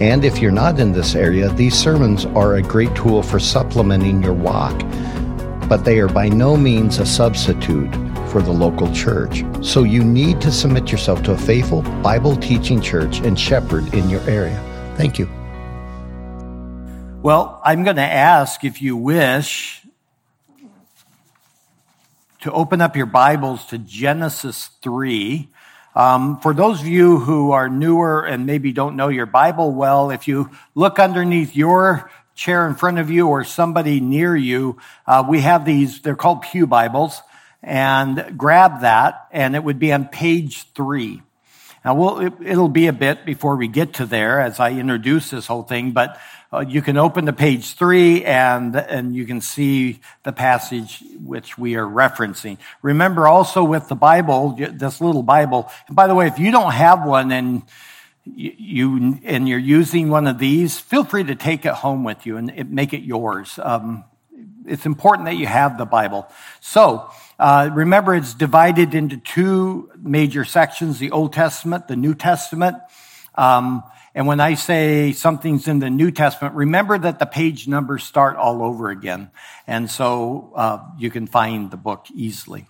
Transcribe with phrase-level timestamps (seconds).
[0.00, 4.22] And if you're not in this area, these sermons are a great tool for supplementing
[4.22, 4.78] your walk,
[5.68, 7.92] but they are by no means a substitute
[8.28, 9.42] for the local church.
[9.60, 14.08] So you need to submit yourself to a faithful Bible teaching church and shepherd in
[14.08, 14.62] your area.
[14.96, 15.28] Thank you.
[17.20, 19.82] Well, I'm going to ask if you wish
[22.42, 25.48] to open up your Bibles to Genesis 3.
[25.98, 30.12] Um, for those of you who are newer and maybe don't know your Bible well,
[30.12, 35.24] if you look underneath your chair in front of you or somebody near you, uh,
[35.28, 37.20] we have these, they're called Pew Bibles,
[37.64, 41.20] and grab that, and it would be on page three.
[41.84, 45.30] Now, we'll, it, it'll be a bit before we get to there as I introduce
[45.30, 46.16] this whole thing, but
[46.52, 51.58] uh, you can open to page three and, and you can see the passage which
[51.58, 52.56] we are referencing.
[52.80, 56.72] Remember also with the Bible, this little Bible, and by the way, if you don't
[56.72, 57.62] have one and
[58.24, 62.36] you, and you're using one of these, feel free to take it home with you
[62.36, 63.58] and it, make it yours.
[63.62, 64.04] Um,
[64.66, 66.28] it's important that you have the Bible.
[66.60, 72.76] So, uh, remember, it's divided into two major sections the Old Testament, the New Testament.
[73.34, 73.82] Um,
[74.18, 78.34] and when I say something's in the New Testament, remember that the page numbers start
[78.34, 79.30] all over again.
[79.64, 82.66] And so uh, you can find the book easily.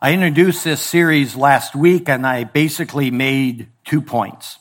[0.00, 4.60] I introduced this series last week and I basically made two points.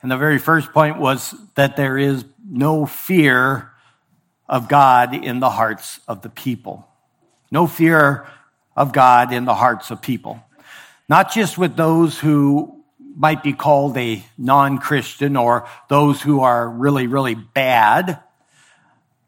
[0.00, 3.72] And the very first point was that there is no fear
[4.48, 6.86] of God in the hearts of the people.
[7.50, 8.28] No fear
[8.76, 10.40] of God in the hearts of people.
[11.08, 12.77] Not just with those who
[13.18, 18.20] might be called a non-Christian or those who are really, really bad.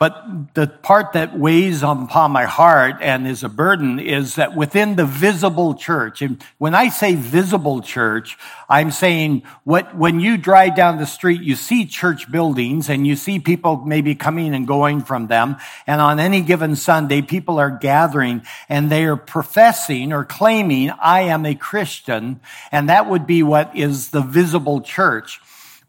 [0.01, 4.97] But the part that weighs upon my heart and is a burden is that within
[4.97, 10.75] the visible church, and when I say visible church, I'm saying what, when you drive
[10.75, 15.03] down the street, you see church buildings and you see people maybe coming and going
[15.03, 15.59] from them.
[15.87, 18.41] And on any given Sunday, people are gathering
[18.71, 22.41] and they are professing or claiming, I am a Christian.
[22.73, 25.43] And that would be what is the visible church.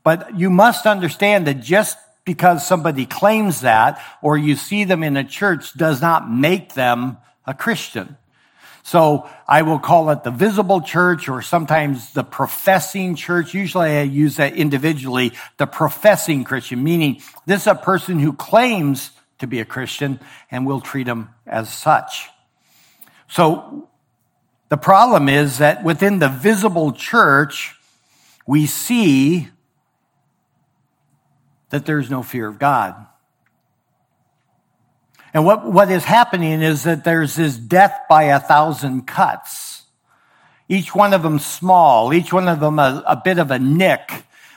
[0.04, 5.18] But you must understand that just because somebody claims that or you see them in
[5.18, 8.18] a church does not make them a Christian.
[8.84, 13.54] So I will call it the visible church or sometimes the professing church.
[13.54, 19.12] Usually I use that individually, the professing Christian, meaning this is a person who claims
[19.40, 22.30] to be a Christian and we'll treat them as such.
[23.28, 23.88] So
[24.70, 27.76] the problem is that within the visible church,
[28.48, 29.50] we see
[31.72, 32.96] that there's no fear of God.
[35.34, 39.84] And what, what is happening is that there's this death by a thousand cuts.
[40.68, 44.10] Each one of them small, each one of them a, a bit of a nick.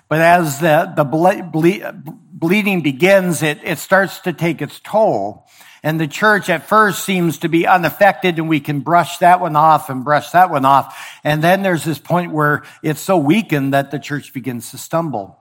[0.09, 1.93] But as the, the ble- ble-
[2.33, 5.47] bleeding begins, it, it starts to take its toll.
[5.83, 9.55] And the church at first seems to be unaffected and we can brush that one
[9.55, 11.19] off and brush that one off.
[11.23, 15.39] And then there's this point where it's so weakened that the church begins to stumble.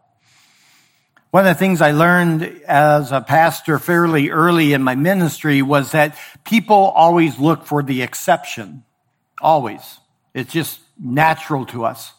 [1.33, 5.93] One of the things I learned as a pastor fairly early in my ministry was
[5.93, 8.83] that people always look for the exception.
[9.41, 9.97] Always.
[10.35, 12.13] It's just natural to us.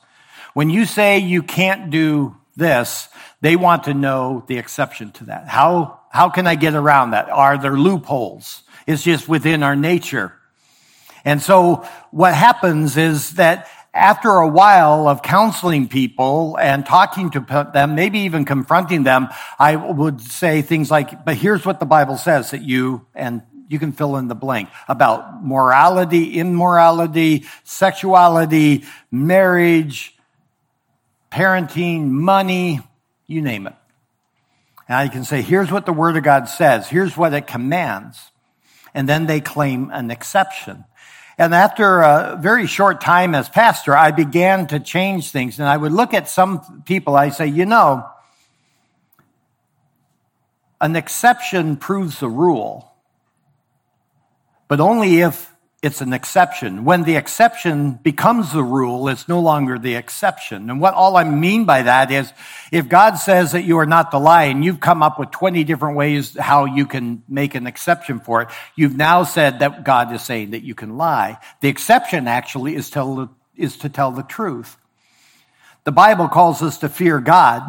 [0.52, 3.08] When you say you can't do this,
[3.40, 5.46] they want to know the exception to that.
[5.46, 7.30] How, how can I get around that?
[7.30, 8.64] Are there loopholes?
[8.84, 10.32] It's just within our nature.
[11.24, 17.70] And so what happens is that after a while of counseling people and talking to
[17.72, 19.28] them, maybe even confronting them,
[19.58, 23.78] I would say things like, but here's what the Bible says that you, and you
[23.78, 30.16] can fill in the blank about morality, immorality, sexuality, marriage,
[31.30, 32.80] parenting, money,
[33.28, 33.74] you name it.
[34.88, 36.88] And I can say, here's what the Word of God says.
[36.88, 38.32] Here's what it commands.
[38.92, 40.84] And then they claim an exception.
[41.36, 45.58] And after a very short time as pastor, I began to change things.
[45.58, 48.08] And I would look at some people, I say, you know,
[50.80, 52.92] an exception proves the rule,
[54.68, 55.53] but only if
[55.84, 56.86] it's an exception.
[56.86, 60.70] When the exception becomes the rule, it's no longer the exception.
[60.70, 62.32] And what all I mean by that is
[62.72, 65.98] if God says that you are not lie and you've come up with 20 different
[65.98, 70.22] ways how you can make an exception for it, you've now said that God is
[70.22, 71.36] saying that you can lie.
[71.60, 74.78] The exception actually is, tell, is to tell the truth.
[75.84, 77.62] The Bible calls us to fear God,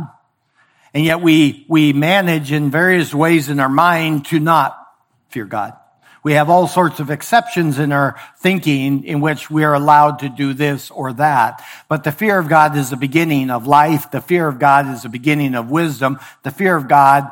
[0.93, 4.77] and yet we, we manage in various ways in our mind to not
[5.27, 5.73] fear God.
[6.25, 10.27] We have all sorts of exceptions in our thinking in which we are allowed to
[10.27, 11.63] do this or that.
[11.87, 14.09] But the fear of God is the beginning of life.
[14.09, 16.19] The fear of God is the beginning of wisdom.
[16.41, 17.29] The fear of God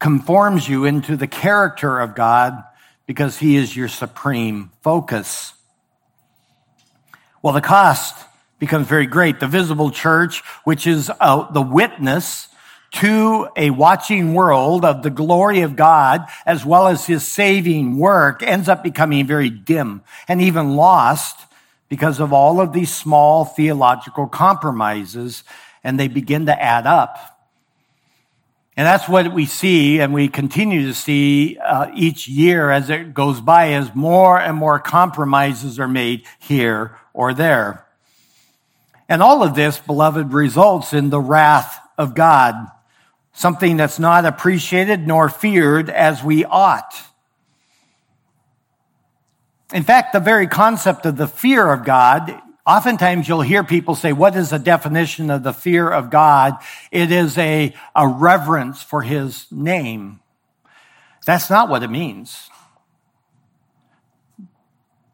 [0.00, 2.60] conforms you into the character of God
[3.06, 5.54] because he is your supreme focus.
[7.40, 8.16] Well, the cost
[8.58, 9.38] becomes very great.
[9.38, 12.48] The visible church, which is uh, the witness
[12.94, 18.42] to a watching world of the glory of God as well as his saving work
[18.42, 21.36] ends up becoming very dim and even lost
[21.88, 25.42] because of all of these small theological compromises
[25.82, 27.18] and they begin to add up.
[28.76, 33.12] And that's what we see and we continue to see uh, each year as it
[33.12, 37.86] goes by as more and more compromises are made here or there.
[39.08, 42.70] And all of this, beloved, results in the wrath of God
[43.34, 46.94] something that's not appreciated nor feared as we ought.
[49.72, 54.12] In fact, the very concept of the fear of God, oftentimes you'll hear people say,
[54.12, 56.56] what is the definition of the fear of God?
[56.92, 60.20] It is a, a reverence for his name.
[61.26, 62.50] That's not what it means.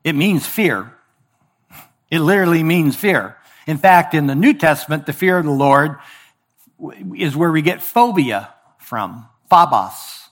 [0.05, 0.93] It means fear.
[2.11, 3.37] It literally means fear.
[3.67, 5.97] In fact, in the New Testament, the fear of the Lord
[7.17, 10.29] is where we get phobia from, phobos.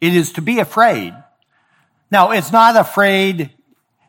[0.00, 1.14] It is to be afraid.
[2.10, 3.50] Now, it's not afraid.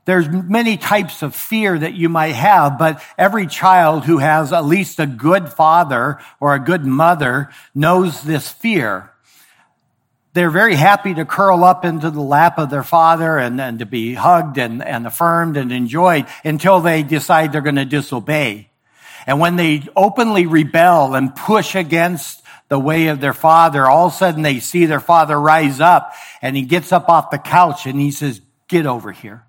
[0.05, 4.65] There's many types of fear that you might have, but every child who has at
[4.65, 9.11] least a good father or a good mother knows this fear.
[10.33, 13.85] They're very happy to curl up into the lap of their father and, and to
[13.85, 18.69] be hugged and, and affirmed and enjoyed until they decide they're going to disobey.
[19.25, 24.13] And when they openly rebel and push against the way of their father, all of
[24.13, 27.85] a sudden they see their father rise up and he gets up off the couch
[27.85, 29.43] and he says, get over here.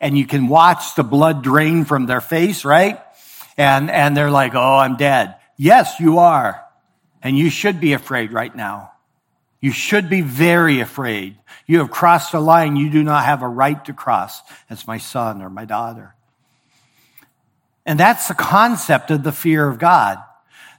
[0.00, 3.00] And you can watch the blood drain from their face, right?
[3.56, 5.36] And, and they're like, oh, I'm dead.
[5.56, 6.64] Yes, you are.
[7.22, 8.92] And you should be afraid right now.
[9.60, 11.36] You should be very afraid.
[11.66, 14.40] You have crossed a line you do not have a right to cross
[14.70, 16.14] as my son or my daughter.
[17.86, 20.18] And that's the concept of the fear of God.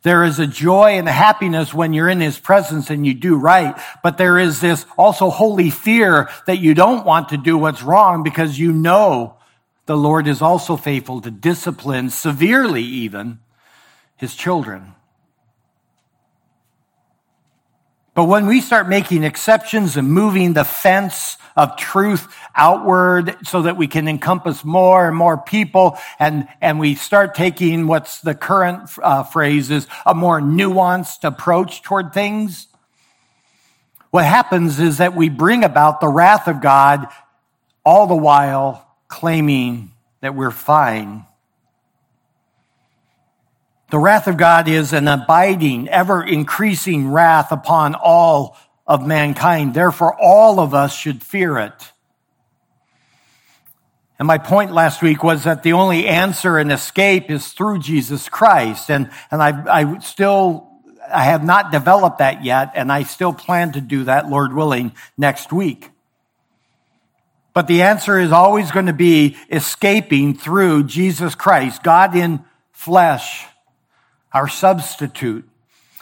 [0.04, 3.36] There is a joy and a happiness when you're in his presence and you do
[3.36, 3.80] right.
[4.02, 8.24] But there is this also holy fear that you don't want to do what's wrong
[8.24, 9.36] because you know
[9.86, 13.40] the Lord is also faithful to discipline severely even
[14.18, 14.96] his children.
[18.14, 23.78] But when we start making exceptions and moving the fence of truth outward so that
[23.78, 28.90] we can encompass more and more people and, and we start taking what's the current
[29.02, 32.68] uh, phrase is a more nuanced approach toward things,
[34.10, 37.08] what happens is that we bring about the wrath of God
[37.86, 41.26] all the while claiming that we're fine
[43.92, 48.58] the wrath of God is an abiding, ever increasing wrath upon all
[48.88, 49.74] of mankind.
[49.74, 51.92] Therefore, all of us should fear it.
[54.18, 58.30] And my point last week was that the only answer and escape is through Jesus
[58.30, 58.90] Christ.
[58.90, 60.70] And, and I, I still,
[61.14, 64.94] I have not developed that yet, and I still plan to do that, Lord willing,
[65.18, 65.90] next week.
[67.54, 73.48] But the answer is always going to be escaping through Jesus Christ, God in flesh
[74.34, 75.48] our substitute,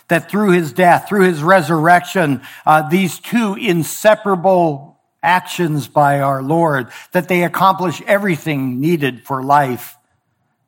[0.08, 6.90] that through his death, through his resurrection, uh, these two inseparable actions by our Lord,
[7.12, 9.98] that they accomplish everything needed for life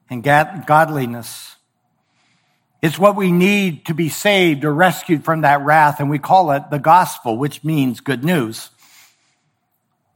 [0.10, 1.56] and godliness.
[2.82, 6.52] It's what we need to be saved or rescued from that wrath, and we call
[6.52, 8.72] it the gospel, which means good news.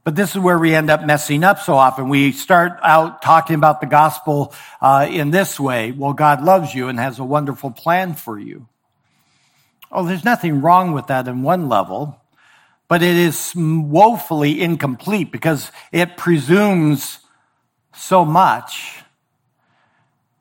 [0.06, 2.08] But this is where we end up messing up so often.
[2.08, 5.90] We start out talking about the gospel uh, in this way.
[5.90, 8.68] Well, God loves you and has a wonderful plan for you.
[9.90, 12.20] Oh, there's nothing wrong with that in one level,
[12.86, 17.18] but it is woefully incomplete because it presumes
[17.92, 19.02] so much.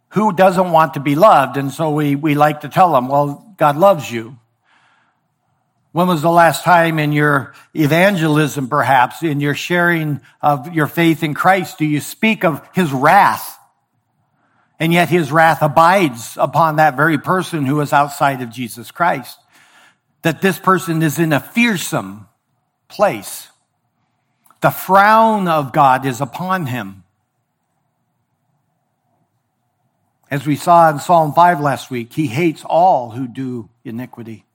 [0.10, 1.58] Who doesn't want to be loved?
[1.58, 4.38] And so we, we like to tell them, well, God loves you.
[5.96, 11.24] When was the last time in your evangelism, perhaps, in your sharing of your faith
[11.24, 13.58] in Christ, do you speak of his wrath?
[14.78, 19.40] And yet his wrath abides upon that very person who is outside of Jesus Christ.
[20.24, 22.28] That this person is in a fearsome
[22.90, 23.48] place.
[24.60, 27.06] The frown of God is upon him.
[30.30, 34.46] As we saw in Psalm 5 last week, he hates all who do iniquity.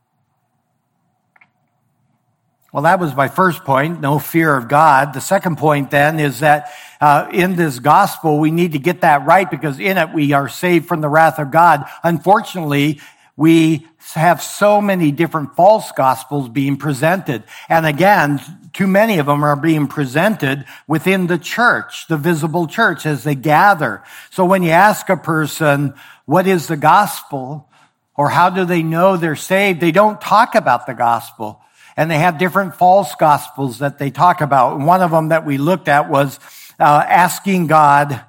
[2.72, 5.12] Well, that was my first point, no fear of God.
[5.12, 9.26] The second point then is that uh, in this gospel, we need to get that
[9.26, 11.84] right because in it we are saved from the wrath of God.
[12.04, 13.00] Unfortunately,
[13.36, 17.42] we have so many different false gospels being presented.
[17.68, 18.40] And again,
[18.72, 23.34] too many of them are being presented within the church, the visible church as they
[23.34, 24.04] gather.
[24.30, 27.68] So when you ask a person, what is the gospel?
[28.14, 29.80] Or how do they know they're saved?
[29.80, 31.62] They don't talk about the gospel
[32.00, 34.80] and they have different false gospels that they talk about.
[34.80, 36.40] One of them that we looked at was
[36.78, 38.24] uh, asking God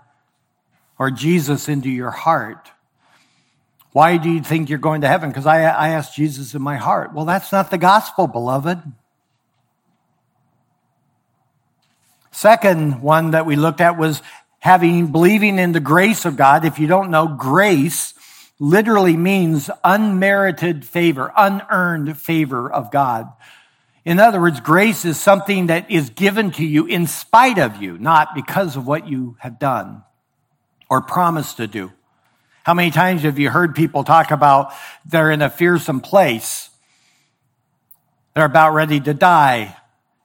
[1.00, 2.70] or Jesus into your heart.
[3.94, 5.30] Why do you think you're going to heaven?
[5.30, 7.14] Because I, I asked Jesus in my heart.
[7.14, 8.78] Well, that's not the gospel, beloved.
[12.32, 14.22] Second one that we looked at was
[14.60, 16.66] having believing in the grace of God.
[16.66, 18.16] If you don't know, grace
[18.60, 23.32] literally means unmerited favor, unearned favor of God.
[24.04, 27.98] In other words, grace is something that is given to you in spite of you,
[27.98, 30.04] not because of what you have done
[30.90, 31.92] or promised to do.
[32.64, 34.74] How many times have you heard people talk about
[35.06, 36.70] they're in a fearsome place?
[38.34, 39.76] They're about ready to die.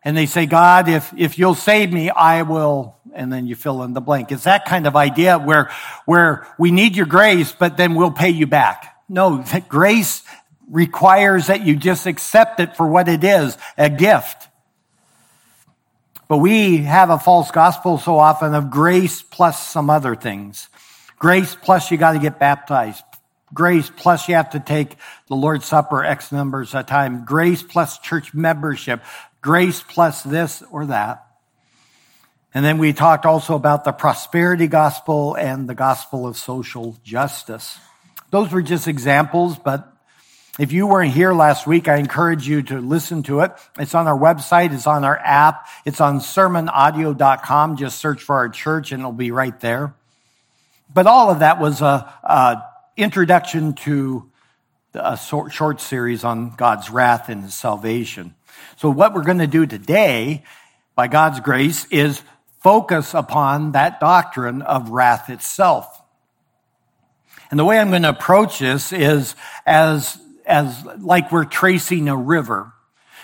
[0.04, 3.83] And they say, God, if, if you'll save me, I will and then you fill
[3.83, 4.30] in the blank.
[4.30, 5.71] It's that kind of idea where,
[6.04, 9.02] where we need your grace, but then we'll pay you back.
[9.09, 10.23] No, grace
[10.70, 14.49] requires that you just accept it for what it is, a gift.
[16.28, 20.68] But we have a false gospel so often of grace plus some other things.
[21.18, 23.04] Grace plus you got to get baptized.
[23.54, 24.96] Grace plus you have to take
[25.28, 27.25] the Lord's Supper X numbers a time.
[27.25, 29.02] Grace plus church membership.
[29.40, 31.26] Grace plus this or that.
[32.52, 37.78] And then we talked also about the prosperity gospel and the gospel of social justice.
[38.30, 39.95] Those were just examples, but
[40.58, 43.52] if you weren't here last week, I encourage you to listen to it.
[43.78, 44.72] It's on our website.
[44.72, 45.66] It's on our app.
[45.84, 47.76] It's on sermonaudio.com.
[47.76, 49.94] Just search for our church and it'll be right there.
[50.92, 52.62] But all of that was a, a
[52.96, 54.30] introduction to
[54.94, 58.34] a short series on God's wrath and his salvation.
[58.76, 60.44] So what we're going to do today,
[60.94, 62.22] by God's grace, is
[62.62, 66.02] focus upon that doctrine of wrath itself.
[67.50, 69.36] And the way I'm going to approach this is
[69.66, 72.72] as, as like we're tracing a river.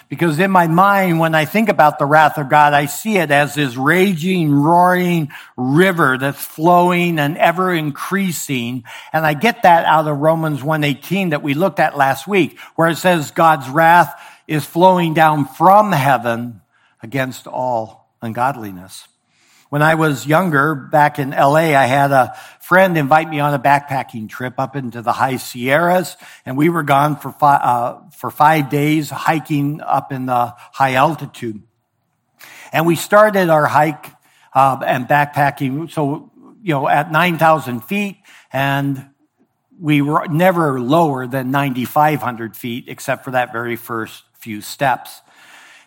[0.09, 3.31] Because in my mind, when I think about the wrath of God, I see it
[3.31, 8.85] as this raging, roaring river that's flowing and ever increasing.
[9.15, 12.91] And I get that out of Romans 1.18 that we looked at last week, where
[12.91, 14.15] it says God's wrath
[14.47, 16.61] is flowing down from heaven
[17.03, 19.09] against all ungodliness.
[19.71, 22.37] When I was younger, back in LA, I had a
[22.73, 26.83] friend invite me on a backpacking trip up into the high Sierras, and we were
[26.83, 31.61] gone for five, uh, for five days hiking up in the high altitude.
[32.73, 34.07] And we started our hike
[34.55, 36.31] uh, and backpacking, so
[36.63, 38.17] you know, at 9,000 feet,
[38.51, 39.11] and
[39.79, 45.21] we were never lower than 9,500 feet, except for that very first few steps.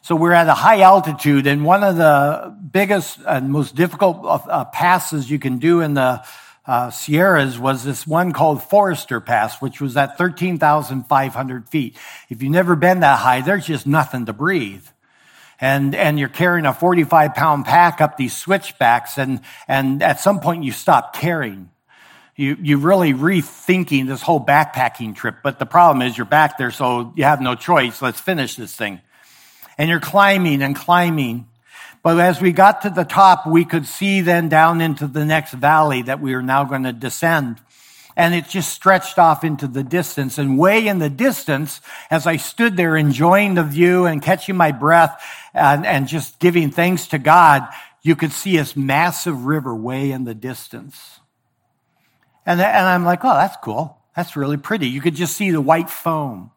[0.04, 4.65] So we're at a high altitude, and one of the biggest and most difficult uh,
[4.65, 6.24] passes you can do in the
[6.68, 11.98] uh, Sierras was this one called Forester Pass, which was at 13,500 feet.
[12.30, 14.86] If you've never been that high, there's just nothing to breathe.
[15.62, 20.40] And, and you're carrying a 45 pound pack up these switchbacks, and, and at some
[20.40, 21.70] point you stop carrying.
[22.36, 26.72] You, you really rethinking this whole backpacking trip, but the problem is you're back there,
[26.72, 28.02] so you have no choice.
[28.02, 29.00] Let's finish this thing
[29.78, 31.48] and you're climbing and climbing.
[32.06, 35.54] But as we got to the top, we could see then down into the next
[35.54, 37.60] valley that we are now going to descend.
[38.16, 40.38] And it just stretched off into the distance.
[40.38, 41.82] And way in the distance,
[42.12, 45.20] as I stood there enjoying the view and catching my breath
[45.52, 47.68] and, and just giving thanks to God,
[48.04, 51.20] you could see this massive river way in the distance.
[52.46, 53.98] And, and I'm like, oh, that's cool.
[54.16, 54.90] That's really pretty.
[54.90, 56.52] You could just see the white foam.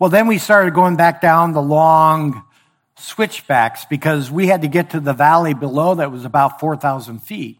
[0.00, 2.42] Well, then we started going back down the long
[2.96, 7.58] switchbacks because we had to get to the valley below that was about 4,000 feet.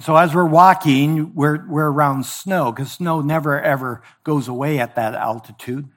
[0.00, 4.96] So as we're walking, we're, we're around snow because snow never ever goes away at
[4.96, 5.88] that altitude.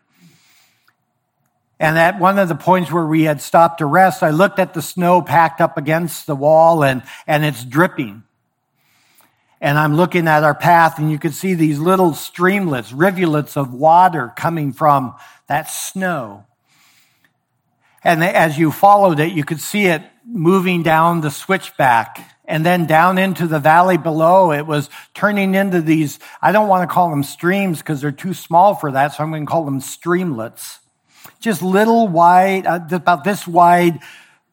[1.79, 4.73] And at one of the points where we had stopped to rest, I looked at
[4.73, 8.23] the snow packed up against the wall and, and it's dripping.
[9.61, 13.73] And I'm looking at our path and you can see these little streamlets, rivulets of
[13.73, 15.15] water coming from
[15.47, 16.46] that snow.
[18.03, 22.85] And as you followed it, you could see it moving down the switchback and then
[22.85, 24.51] down into the valley below.
[24.51, 28.33] It was turning into these, I don't want to call them streams because they're too
[28.33, 29.13] small for that.
[29.13, 30.79] So I'm going to call them streamlets.
[31.39, 33.99] Just little wide, uh, about this wide,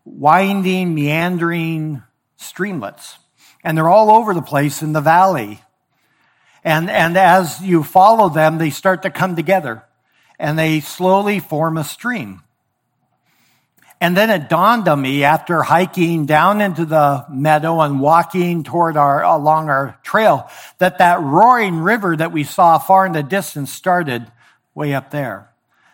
[0.05, 2.03] winding, meandering
[2.39, 3.17] streamlets.
[3.63, 5.63] And they're all over the place in the valley.
[6.65, 9.85] And, and as you follow them, they start to come together
[10.39, 12.43] and they slowly form a stream.
[14.01, 18.97] And then it dawned on me after hiking down into the meadow and walking toward
[18.97, 20.49] our, along our trail,
[20.79, 24.31] that that roaring river that we saw far in the distance started
[24.75, 25.51] way up there.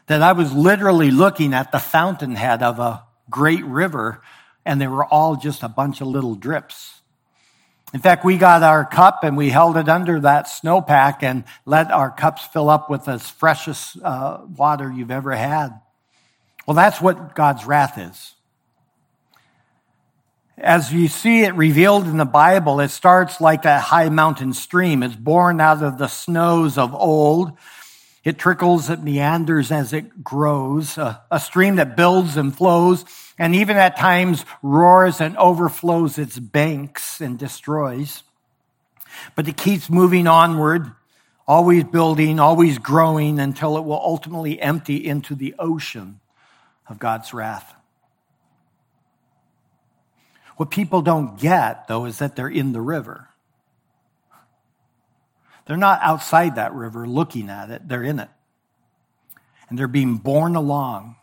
[0.06, 4.22] That I was literally looking at the fountainhead of a great river
[4.64, 7.00] and they were all just a bunch of little drips.
[7.92, 11.90] In fact, we got our cup and we held it under that snowpack and let
[11.90, 15.80] our cups fill up with the freshest uh, water you've ever had.
[16.70, 18.36] Well, that's what God's wrath is.
[20.56, 25.02] As you see it revealed in the Bible, it starts like a high mountain stream.
[25.02, 27.58] It's born out of the snows of old.
[28.22, 33.04] It trickles, it meanders as it grows, a, a, stream that builds and flows,
[33.36, 38.22] and even at times roars and overflows its banks and destroys.
[39.34, 40.92] But it keeps moving onward,
[41.48, 46.19] always building, always growing until it will ultimately empty into the ocean
[46.90, 47.74] of God's wrath.
[50.56, 53.28] What people don't get, though, is that they're in the river.
[55.66, 58.28] They're not outside that river looking at it, they're in it.
[59.70, 61.16] And they're being borne along.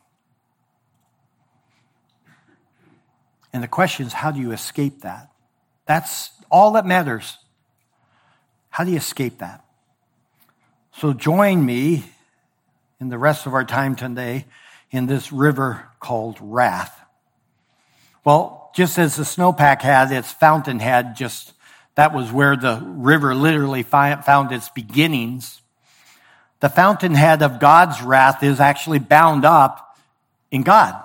[3.52, 5.30] And the question is, how do you escape that?
[5.86, 7.38] That's all that matters.
[8.70, 9.66] How do you escape that?
[10.94, 12.06] So join me
[13.00, 14.46] in the rest of our time today
[14.92, 17.00] in this river called Wrath.
[18.24, 21.54] Well, just as the snowpack had its fountainhead, just
[21.96, 25.62] that was where the river literally found its beginnings.
[26.60, 29.98] The fountainhead of God's wrath is actually bound up
[30.52, 31.02] in God.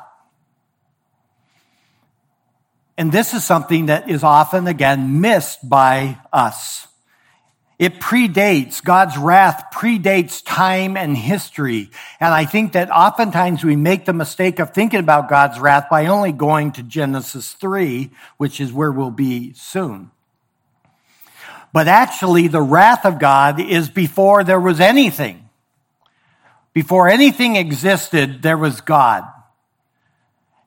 [2.98, 6.86] And this is something that is often, again, missed by us.
[7.82, 11.90] It predates, God's wrath predates time and history.
[12.20, 16.06] And I think that oftentimes we make the mistake of thinking about God's wrath by
[16.06, 20.12] only going to Genesis 3, which is where we'll be soon.
[21.72, 25.48] But actually, the wrath of God is before there was anything.
[26.72, 29.24] Before anything existed, there was God.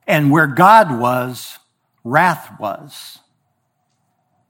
[0.06, 1.60] And where God was,
[2.04, 3.19] wrath was.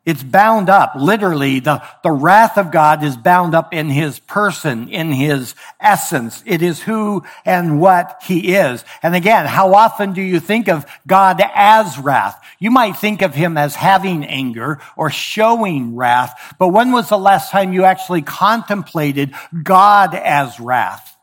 [0.05, 1.59] It's bound up, literally.
[1.59, 6.43] The, the wrath of God is bound up in his person, in his essence.
[6.45, 8.85] It is who and what he is.
[9.01, 12.39] And again, how often do you think of God as wrath?
[12.59, 17.17] You might think of him as having anger or showing wrath, but when was the
[17.17, 21.17] last time you actually contemplated God as wrath?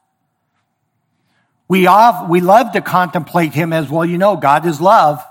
[1.68, 5.24] We, off, we love to contemplate him as, well, you know, God is love.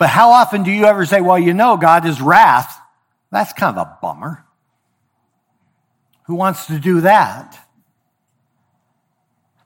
[0.00, 2.80] But how often do you ever say, well, you know, God is wrath?
[3.30, 4.46] That's kind of a bummer.
[6.22, 7.58] Who wants to do that?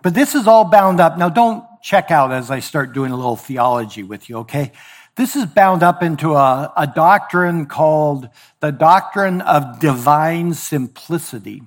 [0.03, 1.17] But this is all bound up.
[1.17, 4.73] Now, don't check out as I start doing a little theology with you, okay?
[5.15, 11.63] This is bound up into a, a doctrine called the doctrine of divine simplicity.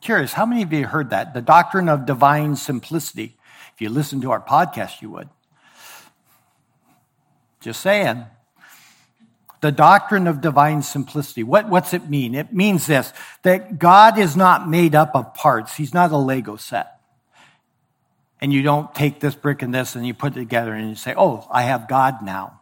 [0.00, 1.32] Curious, how many of you heard that?
[1.32, 3.38] The doctrine of divine simplicity.
[3.72, 5.28] If you listen to our podcast, you would.
[7.60, 8.24] Just saying.
[9.60, 11.42] The doctrine of divine simplicity.
[11.42, 12.34] What, what's it mean?
[12.34, 15.76] It means this, that God is not made up of parts.
[15.76, 16.98] He's not a Lego set.
[18.40, 20.94] And you don't take this brick and this and you put it together and you
[20.94, 22.60] say, oh, I have God now.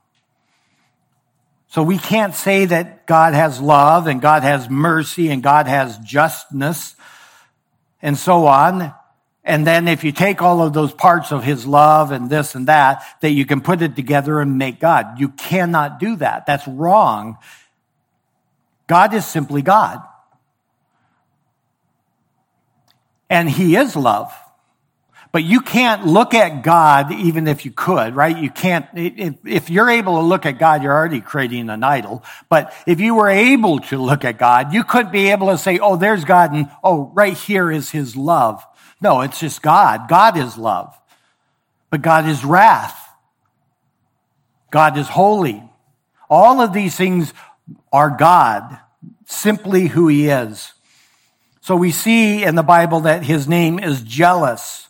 [1.68, 5.98] So we can't say that God has love and God has mercy and God has
[5.98, 6.96] justness
[8.00, 8.92] and so on.
[9.48, 12.68] And then if you take all of those parts of his love and this and
[12.68, 15.18] that, that you can put it together and make God.
[15.18, 16.44] You cannot do that.
[16.44, 17.38] That's wrong.
[18.87, 20.02] God is simply God.
[23.30, 24.34] And he is love.
[25.32, 28.37] But you can't look at God even if you could, right?
[28.37, 32.22] You can't, if you're able to look at God, you're already creating an idol.
[32.50, 35.78] But if you were able to look at God, you couldn't be able to say,
[35.78, 38.62] oh, there's God and oh, right here is his love.
[39.00, 40.08] No, it's just God.
[40.08, 40.94] God is love.
[41.90, 43.08] but God is wrath.
[44.70, 45.62] God is holy.
[46.28, 47.32] All of these things
[47.92, 48.78] are God,
[49.24, 50.74] simply who he is.
[51.61, 54.88] So we see in the Bible that his name is jealous.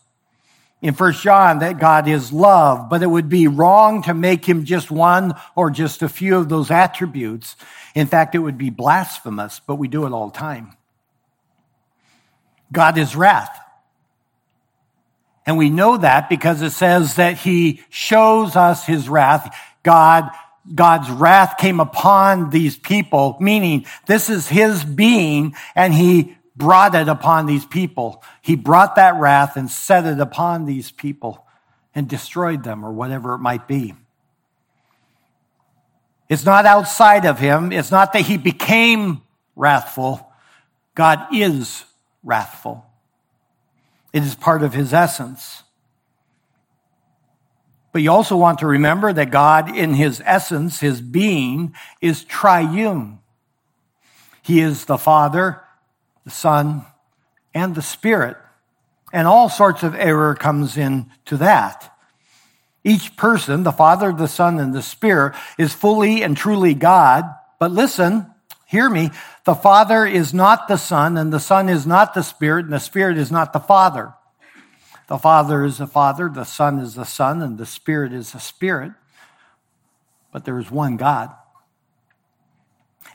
[0.80, 4.64] In First John, that God is love, but it would be wrong to make him
[4.64, 7.56] just one or just a few of those attributes.
[7.96, 10.76] In fact, it would be blasphemous, but we do it all the time.
[12.70, 13.58] God is wrath.
[15.48, 19.56] And we know that because it says that he shows us his wrath.
[19.82, 20.30] God,
[20.74, 27.08] God's wrath came upon these people, meaning this is his being and he brought it
[27.08, 28.22] upon these people.
[28.42, 31.46] He brought that wrath and set it upon these people
[31.94, 33.94] and destroyed them or whatever it might be.
[36.28, 37.72] It's not outside of him.
[37.72, 39.22] It's not that he became
[39.56, 40.30] wrathful.
[40.94, 41.84] God is
[42.22, 42.84] wrathful.
[44.12, 45.62] It is part of his essence.
[47.92, 53.18] But you also want to remember that God, in his essence, his being, is triune.
[54.42, 55.62] He is the Father,
[56.24, 56.84] the Son,
[57.54, 58.36] and the Spirit.
[59.12, 61.94] And all sorts of error comes into that.
[62.84, 67.24] Each person, the Father, the Son, and the Spirit, is fully and truly God.
[67.58, 68.26] But listen,
[68.68, 69.10] hear me.
[69.44, 72.78] The Father is not the Son, and the Son is not the Spirit, and the
[72.78, 74.12] Spirit is not the Father.
[75.08, 78.40] The Father is the Father, the Son is the Son, and the Spirit is the
[78.40, 78.92] Spirit.
[80.30, 81.34] But there is one God.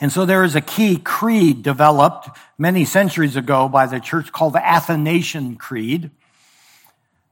[0.02, 4.54] And so there is a key creed developed many centuries ago by the church called
[4.54, 6.10] the Athanasian Creed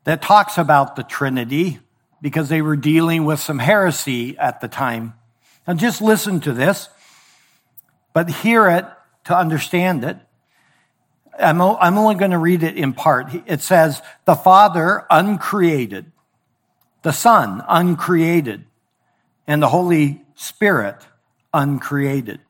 [0.04, 1.80] that talks about the Trinity
[2.22, 5.16] because they were dealing with some heresy at the time.
[5.68, 6.88] Now just listen to this
[8.14, 8.86] but hear it
[9.26, 10.18] to understand it.
[11.40, 13.30] I'm, I'm only going to read it in part.
[13.48, 16.12] It says, the Father uncreated,
[17.04, 18.66] the Son uncreated,
[19.48, 20.98] and the Holy Spirit
[21.54, 22.42] uncreated.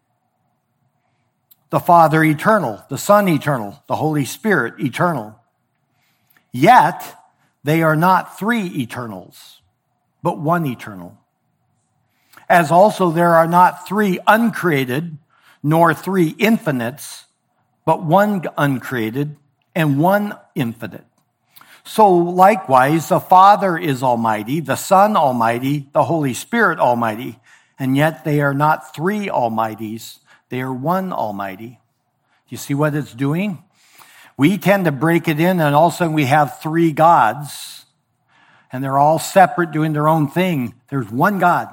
[1.70, 5.40] The Father eternal, the Son eternal, the Holy Spirit eternal.
[6.52, 7.16] Yet
[7.64, 9.62] they are not three eternals,
[10.22, 11.18] but one eternal.
[12.50, 15.18] As also there are not three uncreated,
[15.64, 17.26] nor three infinites,
[17.86, 19.36] but one uncreated
[19.76, 21.06] and one infinite.
[21.84, 27.40] So likewise, the Father is Almighty, the Son Almighty, the Holy Spirit Almighty,
[27.80, 30.20] and yet they are not three Almighties,
[30.50, 31.80] they are one Almighty.
[32.50, 33.64] You see what it's doing?
[34.38, 37.86] We tend to break it in, and all of a sudden we have three gods,
[38.72, 40.76] and they're all separate doing their own thing.
[40.90, 41.70] There's one God.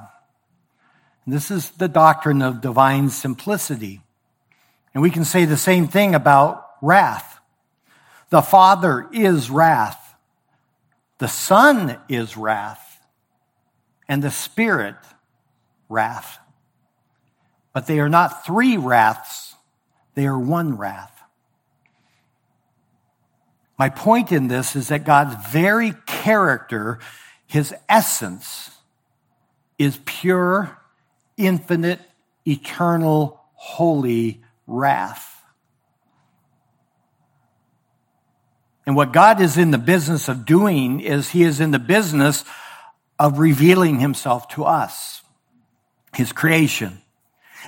[1.30, 4.00] This is the doctrine of divine simplicity.
[4.94, 7.38] And we can say the same thing about wrath.
[8.30, 10.14] The Father is wrath.
[11.18, 12.98] The Son is wrath.
[14.08, 14.96] And the Spirit,
[15.90, 16.38] wrath.
[17.74, 19.54] But they are not three wraths,
[20.14, 21.12] they are one wrath.
[23.78, 26.98] My point in this is that God's very character,
[27.46, 28.70] his essence,
[29.78, 30.77] is pure
[31.38, 32.00] infinite,
[32.46, 35.42] eternal, holy wrath.
[38.86, 42.44] And what God is in the business of doing is he is in the business
[43.18, 45.22] of revealing himself to us,
[46.14, 47.02] his creation.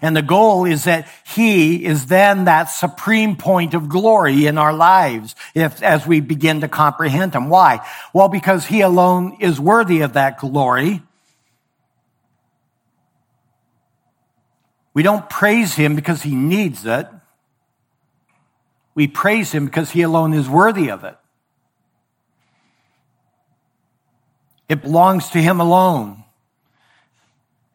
[0.00, 4.72] And the goal is that he is then that supreme point of glory in our
[4.72, 7.50] lives if, as we begin to comprehend him.
[7.50, 7.86] Why?
[8.14, 11.02] Well, because he alone is worthy of that glory.
[14.92, 17.08] We don't praise him because he needs it.
[18.94, 21.16] We praise him because he alone is worthy of it.
[24.68, 26.24] It belongs to him alone.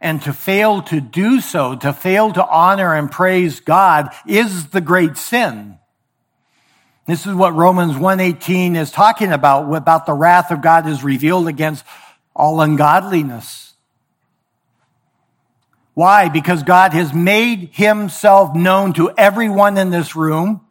[0.01, 4.81] And to fail to do so, to fail to honor and praise God is the
[4.81, 5.79] great sin.
[7.05, 11.47] This is what Romans 1:18 is talking about, about the wrath of God is revealed
[11.47, 11.85] against
[12.35, 13.64] all ungodliness.
[15.95, 16.29] Why?
[16.29, 20.61] Because God has made himself known to everyone in this room.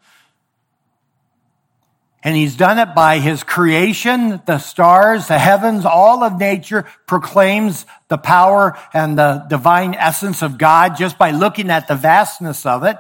[2.23, 7.85] And he's done it by his creation, the stars, the heavens, all of nature proclaims
[8.09, 12.85] the power and the divine essence of God just by looking at the vastness of
[12.85, 12.97] it.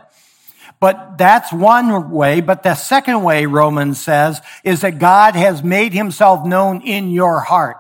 [0.80, 2.42] But that's one way.
[2.42, 7.40] But the second way, Romans says, is that God has made himself known in your
[7.40, 7.78] heart.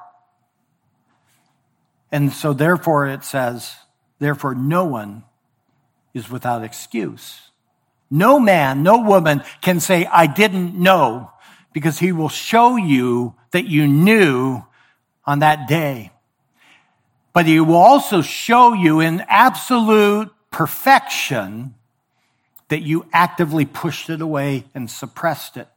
[2.10, 3.74] And so therefore it says,
[4.24, 5.22] Therefore, no one
[6.14, 7.50] is without excuse.
[8.10, 11.30] No man, no woman can say, I didn't know,
[11.74, 14.64] because he will show you that you knew
[15.26, 16.10] on that day.
[17.34, 21.74] But he will also show you in absolute perfection
[22.68, 25.68] that you actively pushed it away and suppressed it.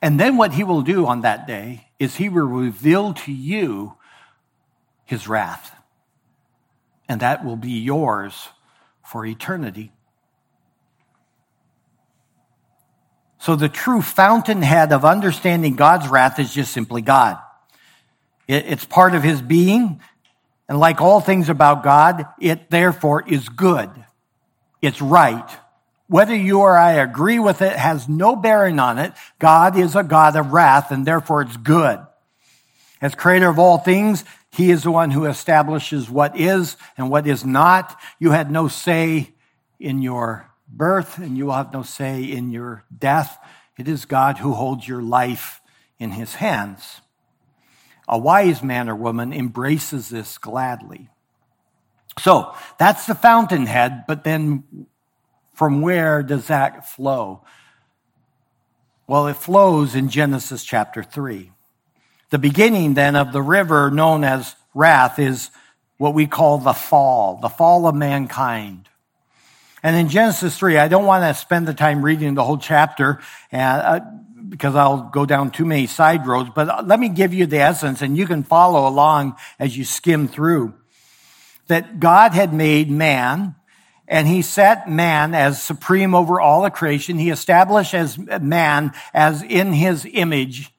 [0.00, 3.98] And then what he will do on that day is he will reveal to you
[5.06, 5.74] his wrath.
[7.08, 8.48] And that will be yours
[9.02, 9.92] for eternity.
[13.38, 17.38] So the true fountainhead of understanding God's wrath is just simply God.
[18.48, 20.00] It's part of his being.
[20.68, 23.90] And like all things about God, it therefore is good.
[24.82, 25.48] It's right.
[26.08, 29.12] Whether you or I agree with it has no bearing on it.
[29.38, 32.00] God is a God of wrath and therefore it's good.
[33.00, 34.24] As creator of all things,
[34.56, 38.00] he is the one who establishes what is and what is not.
[38.18, 39.34] You had no say
[39.78, 43.38] in your birth and you will have no say in your death.
[43.76, 45.60] It is God who holds your life
[45.98, 47.02] in his hands.
[48.08, 51.10] A wise man or woman embraces this gladly.
[52.20, 54.86] So that's the fountainhead, but then
[55.52, 57.44] from where does that flow?
[59.06, 61.52] Well, it flows in Genesis chapter 3.
[62.30, 65.50] The beginning then of the river known as wrath is
[65.96, 68.88] what we call the fall, the fall of mankind.
[69.82, 73.20] And in Genesis 3, I don't want to spend the time reading the whole chapter
[73.52, 74.00] uh, uh,
[74.48, 77.58] because I'll go down too many side roads, but uh, let me give you the
[77.58, 80.74] essence and you can follow along as you skim through.
[81.68, 83.56] That God had made man
[84.08, 87.18] and he set man as supreme over all the creation.
[87.18, 90.72] He established as uh, man as in his image.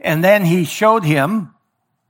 [0.00, 1.54] And then he showed him,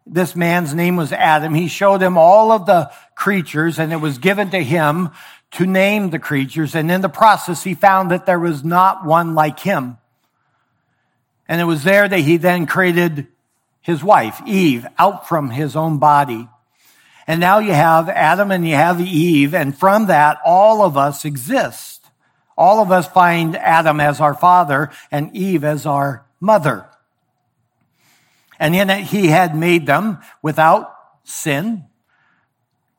[0.07, 1.55] this man's name was Adam.
[1.55, 5.11] He showed him all of the creatures and it was given to him
[5.53, 6.75] to name the creatures.
[6.75, 9.99] And in the process, he found that there was not one like him.
[11.47, 13.27] And it was there that he then created
[13.81, 16.49] his wife, Eve, out from his own body.
[17.27, 19.55] And now you have Adam and you have Eve.
[19.55, 22.05] And from that, all of us exist.
[22.57, 26.87] All of us find Adam as our father and Eve as our mother.
[28.59, 30.95] And in it, he had made them without
[31.25, 31.85] sin,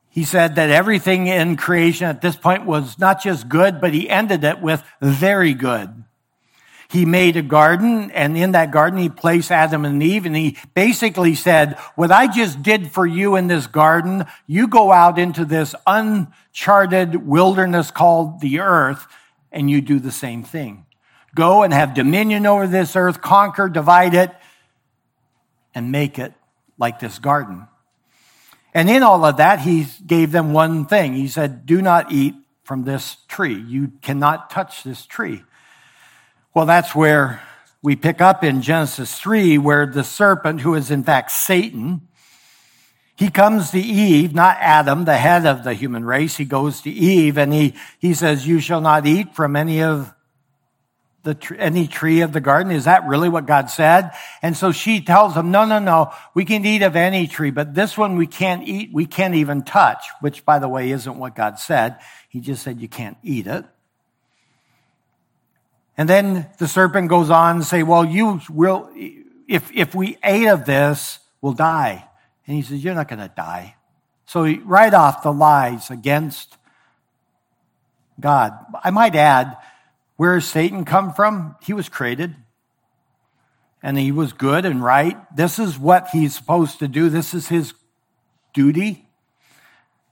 [0.09, 4.09] he said that everything in creation at this point was not just good, but he
[4.09, 6.03] ended it with very good.
[6.89, 10.57] He made a garden, and in that garden, he placed Adam and Eve, and he
[10.73, 15.45] basically said, What I just did for you in this garden, you go out into
[15.45, 19.05] this uncharted wilderness called the earth,
[19.51, 20.87] and you do the same thing.
[21.35, 24.35] Go and have dominion over this earth, conquer, divide it,
[25.73, 26.33] and make it
[26.77, 27.67] like this garden.
[28.73, 31.13] And in all of that, he gave them one thing.
[31.13, 33.59] He said, Do not eat from this tree.
[33.59, 35.43] You cannot touch this tree.
[36.53, 37.41] Well, that's where
[37.81, 42.07] we pick up in Genesis 3, where the serpent, who is in fact Satan,
[43.15, 46.37] he comes to Eve, not Adam, the head of the human race.
[46.37, 50.13] He goes to Eve and he, he says, You shall not eat from any of
[51.23, 52.71] the any tree of the garden?
[52.71, 54.11] Is that really what God said?
[54.41, 57.73] And so she tells him, no, no, no, we can eat of any tree, but
[57.73, 61.35] this one we can't eat, we can't even touch, which by the way isn't what
[61.35, 61.97] God said.
[62.29, 63.65] He just said you can't eat it.
[65.97, 68.89] And then the serpent goes on and say, well, you will,
[69.47, 72.07] if, if we ate of this, we'll die.
[72.47, 73.75] And he says, you're not going to die.
[74.25, 76.55] So he, right off the lies against
[78.19, 78.53] God.
[78.83, 79.57] I might add,
[80.19, 81.55] where does Satan come from?
[81.61, 82.35] He was created
[83.81, 85.15] and he was good and right.
[85.33, 87.07] This is what he's supposed to do.
[87.07, 87.73] This is his
[88.53, 89.07] duty.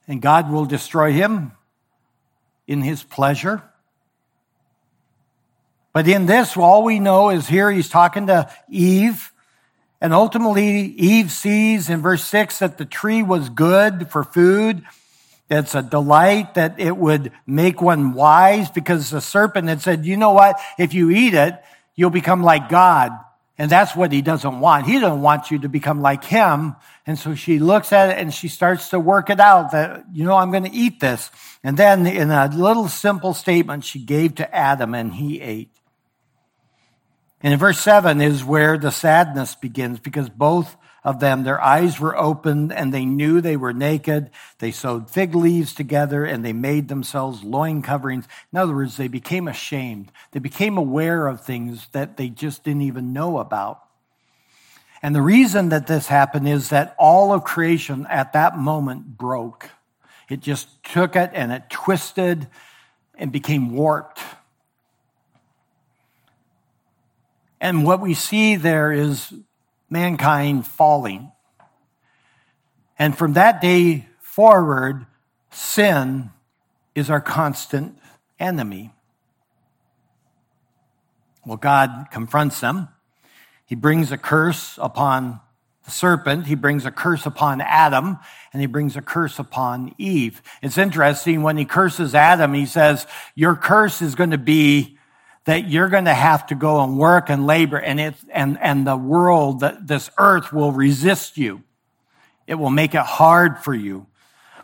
[0.07, 1.51] And God will destroy him
[2.67, 3.61] in his pleasure.
[5.91, 9.33] But in this, all we know is here he's talking to Eve.
[9.99, 14.85] And ultimately, Eve sees in verse 6 that the tree was good for food
[15.49, 20.17] it's a delight that it would make one wise because the serpent had said, you
[20.17, 20.59] know what?
[20.77, 21.55] If you eat it,
[21.95, 23.11] you'll become like God.
[23.57, 24.85] And that's what he doesn't want.
[24.85, 26.75] He doesn't want you to become like him.
[27.07, 30.25] And so she looks at it and she starts to work it out that, you
[30.25, 31.31] know, I'm going to eat this.
[31.63, 35.71] And then in a little simple statement, she gave to Adam and he ate.
[37.41, 40.75] And in verse seven is where the sadness begins because both
[41.07, 44.29] of them, their eyes were opened and they knew they were naked.
[44.59, 48.27] They sewed fig leaves together and they made themselves loin coverings.
[48.51, 50.11] In other words, they became ashamed.
[50.33, 53.79] They became aware of things that they just didn't even know about.
[55.01, 59.69] And the reason that this happened is that all of creation at that moment broke.
[60.27, 62.49] It just took it and it twisted
[63.15, 64.19] and became warped.
[67.61, 69.33] And what we see there is
[69.89, 71.31] mankind falling.
[72.99, 75.05] And from that day forward,
[75.51, 76.31] sin
[76.95, 77.97] is our constant
[78.39, 78.91] enemy.
[81.45, 82.89] Well, God confronts them.
[83.65, 85.39] He brings a curse upon
[85.85, 88.17] the serpent, he brings a curse upon Adam,
[88.51, 90.41] and he brings a curse upon Eve.
[90.61, 94.96] It's interesting when he curses Adam, he says, Your curse is going to be
[95.47, 98.85] that you're going to have to go and work and labor, and, it, and, and
[98.85, 101.63] the world, this earth will resist you.
[102.47, 104.07] It will make it hard for you.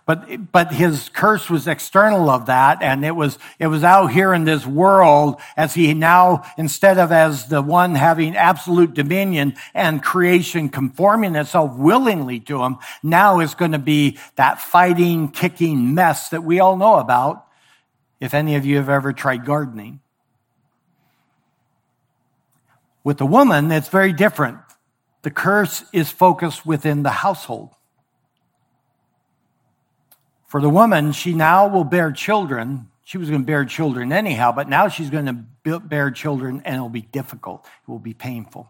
[0.05, 2.83] But, but his curse was external of that.
[2.83, 7.13] And it was, it was out here in this world as he now, instead of
[7.13, 13.55] as the one having absolute dominion and creation conforming itself willingly to him, now is
[13.55, 17.47] going to be that fighting, kicking mess that we all know about.
[18.19, 20.01] If any of you have ever tried gardening.
[23.03, 24.59] With the woman, it's very different.
[25.23, 27.71] The curse is focused within the household.
[30.47, 32.89] For the woman, she now will bear children.
[33.03, 36.75] She was going to bear children anyhow, but now she's going to bear children and
[36.75, 37.65] it'll be difficult.
[37.65, 38.69] It will be painful.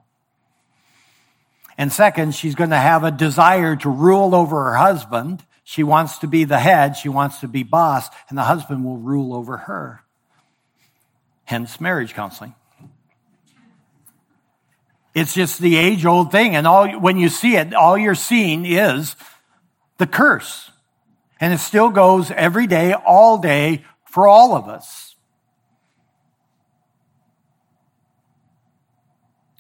[1.78, 5.44] And second, she's going to have a desire to rule over her husband.
[5.64, 6.96] She wants to be the head.
[6.96, 10.04] She wants to be boss and the husband will rule over her.
[11.46, 12.56] Hence marriage counseling.
[15.14, 16.56] It's just the age old thing.
[16.56, 19.16] And all, when you see it, all you're seeing is
[19.98, 20.72] the curse.
[21.40, 25.16] And it still goes every day, all day for all of us.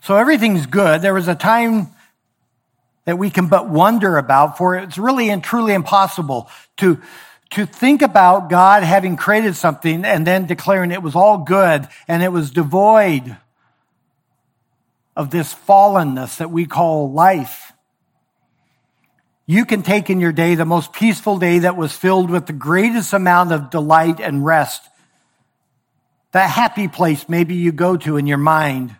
[0.02, 1.02] So everything's good.
[1.02, 1.88] There was a time
[3.06, 7.02] that we can but wonder about, for it's really and truly impossible to,
[7.52, 12.24] to think about God having created something and then declaring it was all good and
[12.24, 13.38] it was devoid
[15.16, 17.74] of this fallenness that we call life.
[19.46, 22.54] You can take in your day the most peaceful day that was filled with the
[22.54, 24.82] greatest amount of delight and rest.
[26.32, 28.96] That happy place maybe you go to in your mind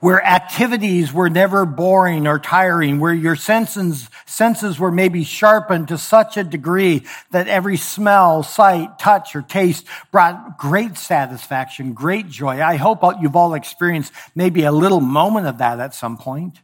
[0.00, 5.98] where activities were never boring or tiring, where your senses, senses were maybe sharpened to
[5.98, 12.62] such a degree that every smell, sight, touch, or taste brought great satisfaction, great joy.
[12.62, 16.60] I hope you've all experienced maybe a little moment of that at some point.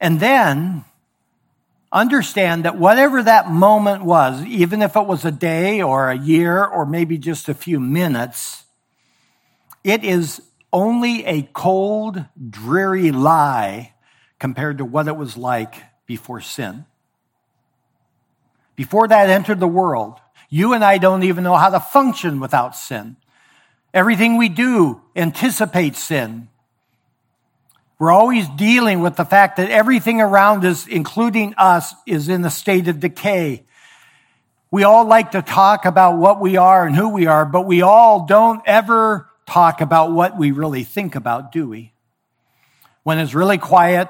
[0.00, 0.84] And then
[1.92, 6.64] understand that whatever that moment was, even if it was a day or a year
[6.64, 8.64] or maybe just a few minutes,
[9.84, 10.40] it is
[10.72, 13.92] only a cold, dreary lie
[14.38, 16.84] compared to what it was like before sin.
[18.74, 20.18] Before that entered the world,
[20.48, 23.16] you and I don't even know how to function without sin.
[23.94, 26.48] Everything we do anticipates sin.
[27.98, 32.50] We're always dealing with the fact that everything around us, including us, is in a
[32.50, 33.64] state of decay.
[34.70, 37.82] We all like to talk about what we are and who we are, but we
[37.82, 41.92] all don't ever talk about what we really think about, do we?
[43.02, 44.08] When it's really quiet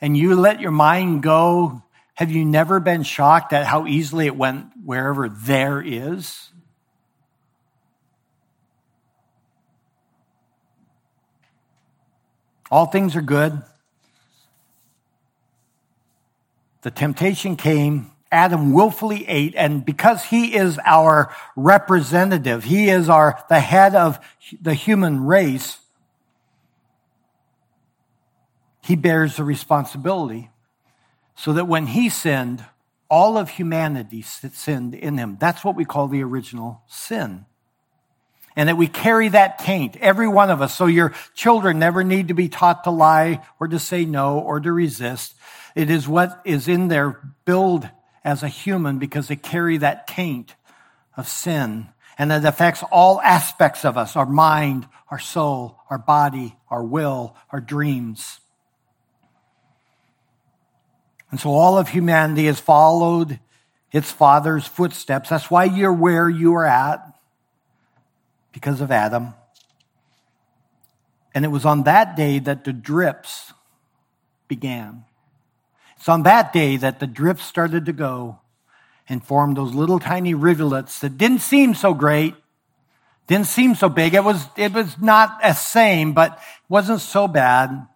[0.00, 1.82] and you let your mind go,
[2.14, 6.50] have you never been shocked at how easily it went wherever there is?
[12.70, 13.62] All things are good.
[16.82, 18.10] The temptation came.
[18.32, 24.18] Adam willfully ate, and because he is our representative, he is our, the head of
[24.60, 25.78] the human race,
[28.82, 30.50] he bears the responsibility.
[31.34, 32.64] So that when he sinned,
[33.08, 35.36] all of humanity sinned in him.
[35.40, 37.46] That's what we call the original sin
[38.56, 40.76] and that we carry that taint, every one of us.
[40.76, 44.60] So your children never need to be taught to lie or to say no or
[44.60, 45.34] to resist.
[45.74, 47.88] It is what is in their build
[48.24, 50.54] as a human because they carry that taint
[51.16, 51.88] of sin.
[52.18, 57.34] And it affects all aspects of us, our mind, our soul, our body, our will,
[57.50, 58.40] our dreams.
[61.30, 63.38] And so all of humanity has followed
[63.92, 65.30] its father's footsteps.
[65.30, 67.00] That's why you're where you are at
[68.52, 69.34] because of Adam.
[71.34, 73.52] And it was on that day that the drips
[74.48, 75.04] began.
[76.00, 78.38] It's on that day that the drips started to go
[79.06, 82.34] and form those little tiny rivulets that didn't seem so great,
[83.26, 84.14] didn't seem so big.
[84.14, 86.40] It was, it was not as same, but
[86.70, 87.86] wasn't so bad.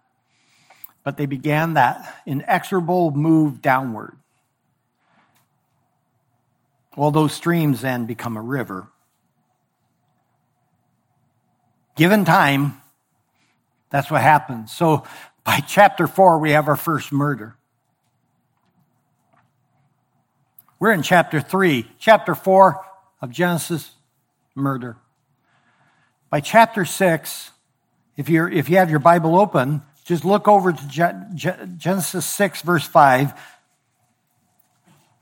[1.03, 4.15] But they began that inexorable move downward.
[6.95, 8.87] Well, those streams then become a river.
[11.95, 12.79] Given time,
[13.89, 14.71] that's what happens.
[14.71, 15.05] So
[15.43, 17.54] by chapter four, we have our first murder.
[20.85, 21.87] We're in chapter three.
[21.97, 22.79] Chapter four
[23.19, 23.89] of Genesis,
[24.53, 24.97] murder.
[26.29, 27.49] By chapter six,
[28.17, 31.25] if, you're, if you have your Bible open, just look over to
[31.77, 33.33] Genesis 6, verse 5.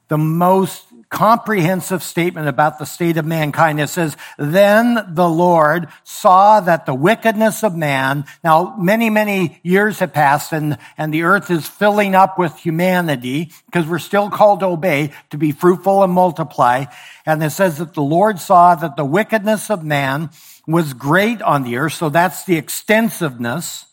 [0.10, 0.84] The most
[1.14, 3.80] comprehensive statement about the state of mankind.
[3.80, 10.00] It says, then the Lord saw that the wickedness of man, now many, many years
[10.00, 14.62] have passed and, and the earth is filling up with humanity because we're still called
[14.62, 16.86] to obey, to be fruitful and multiply.
[17.28, 20.32] And it says that the Lord saw that the wickedness of man
[20.66, 21.94] was great on the earth.
[21.94, 23.86] So that's the extensiveness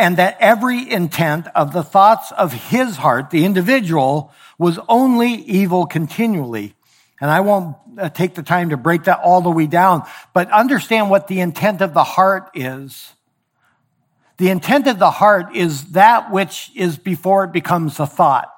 [0.00, 5.86] and that every intent of the thoughts of his heart, the individual, was only evil
[5.86, 6.74] continually.
[7.18, 10.50] And I won't uh, take the time to break that all the way down, but
[10.50, 13.14] understand what the intent of the heart is.
[14.36, 18.52] The intent of the heart is that which is before it becomes a thought,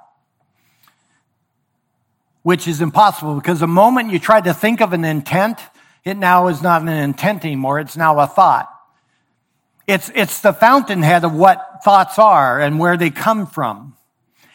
[2.43, 5.61] which is impossible because the moment you try to think of an intent,
[6.05, 7.79] it now is not an intent anymore.
[7.79, 8.69] It's now a thought.
[9.87, 13.95] It's, it's the fountainhead of what thoughts are and where they come from.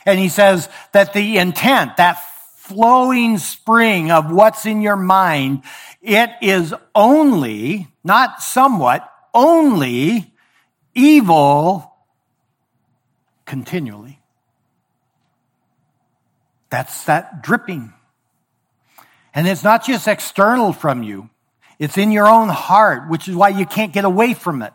[0.08, 2.18] And he says that the intent, that
[2.56, 5.64] flowing spring of what's in your mind,
[6.02, 10.34] it is only, not somewhat, only
[10.96, 11.94] evil
[13.46, 14.22] continually.
[16.70, 17.92] That's that dripping.
[19.36, 21.30] And it's not just external from you.
[21.80, 24.74] It's in your own heart, which is why you can't get away from it.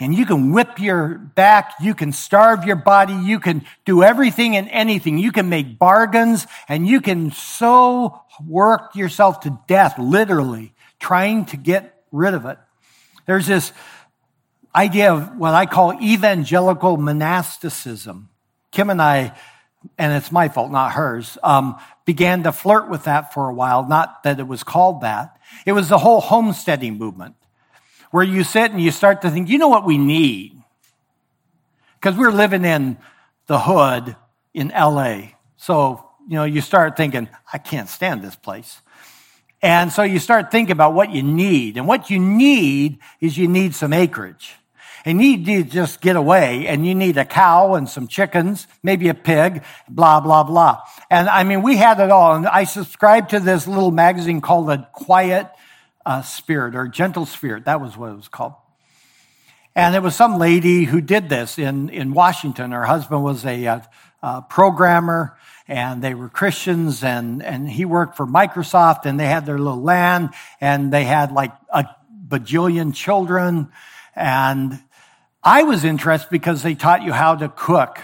[0.00, 4.56] And you can whip your back, you can starve your body, you can do everything
[4.56, 5.18] and anything.
[5.18, 11.56] You can make bargains and you can so work yourself to death, literally, trying to
[11.56, 12.58] get rid of it.
[13.26, 13.72] There's this
[14.74, 18.30] idea of what I call evangelical monasticism.
[18.72, 19.32] Kim and I,
[19.96, 23.86] and it's my fault, not hers, um, began to flirt with that for a while.
[23.86, 25.38] Not that it was called that.
[25.64, 27.36] It was the whole homesteading movement
[28.14, 30.56] where you sit and you start to think, you know what we need?
[31.96, 32.96] Because we're living in
[33.48, 34.14] the hood
[34.54, 35.30] in LA.
[35.56, 38.82] So, you know, you start thinking, I can't stand this place.
[39.62, 41.76] And so you start thinking about what you need.
[41.76, 44.54] And what you need is you need some acreage.
[45.04, 48.68] And you need to just get away and you need a cow and some chickens,
[48.84, 50.82] maybe a pig, blah, blah, blah.
[51.10, 52.36] And I mean, we had it all.
[52.36, 55.48] And I subscribed to this little magazine called The Quiet
[56.06, 57.64] uh, spirit or gentle spirit.
[57.64, 58.54] That was what it was called.
[59.76, 62.70] And it was some lady who did this in, in Washington.
[62.70, 63.88] Her husband was a, a,
[64.22, 65.36] a programmer
[65.66, 69.82] and they were Christians and, and he worked for Microsoft and they had their little
[69.82, 70.30] land
[70.60, 71.86] and they had like a
[72.28, 73.68] bajillion children.
[74.14, 74.80] And
[75.42, 77.98] I was interested because they taught you how to cook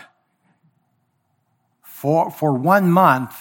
[1.82, 3.36] for, for one month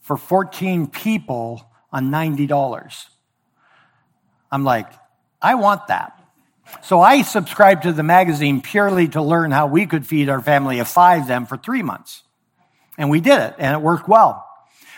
[0.00, 3.09] for 14 people on $90.
[4.50, 4.86] I'm like,
[5.40, 6.16] I want that.
[6.82, 10.78] So I subscribed to the magazine purely to learn how we could feed our family
[10.78, 12.22] of five them for three months.
[12.98, 14.46] And we did it, and it worked well.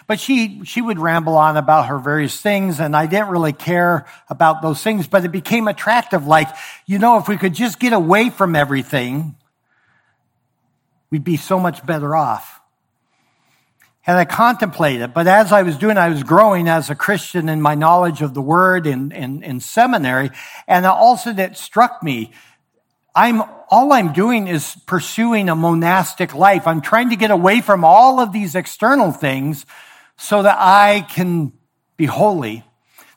[0.06, 4.06] But she, she would ramble on about her various things, and I didn't really care
[4.28, 6.26] about those things, but it became attractive.
[6.26, 6.48] Like,
[6.86, 9.36] you know, if we could just get away from everything,
[11.10, 12.61] we'd be so much better off.
[14.04, 17.62] And I contemplated, but as I was doing, I was growing as a Christian in
[17.62, 20.30] my knowledge of the word in, in, in seminary.
[20.66, 22.32] And also that struck me,
[23.14, 26.66] I'm, all I'm doing is pursuing a monastic life.
[26.66, 29.66] I'm trying to get away from all of these external things
[30.16, 31.52] so that I can
[31.96, 32.64] be holy.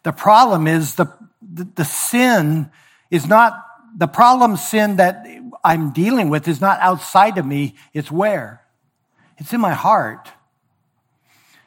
[0.04, 1.08] The problem is the,
[1.42, 2.70] the, the sin
[3.10, 3.60] is not,
[3.98, 5.26] the problem sin that
[5.64, 7.74] I'm dealing with is not outside of me.
[7.92, 8.62] It's where?
[9.40, 10.32] It's in my heart.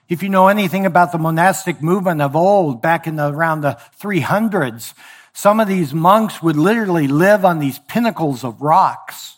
[0.08, 3.78] If you know anything about the monastic movement of old, back in the, around the
[4.00, 4.94] 300s,
[5.32, 9.37] some of these monks would literally live on these pinnacles of rocks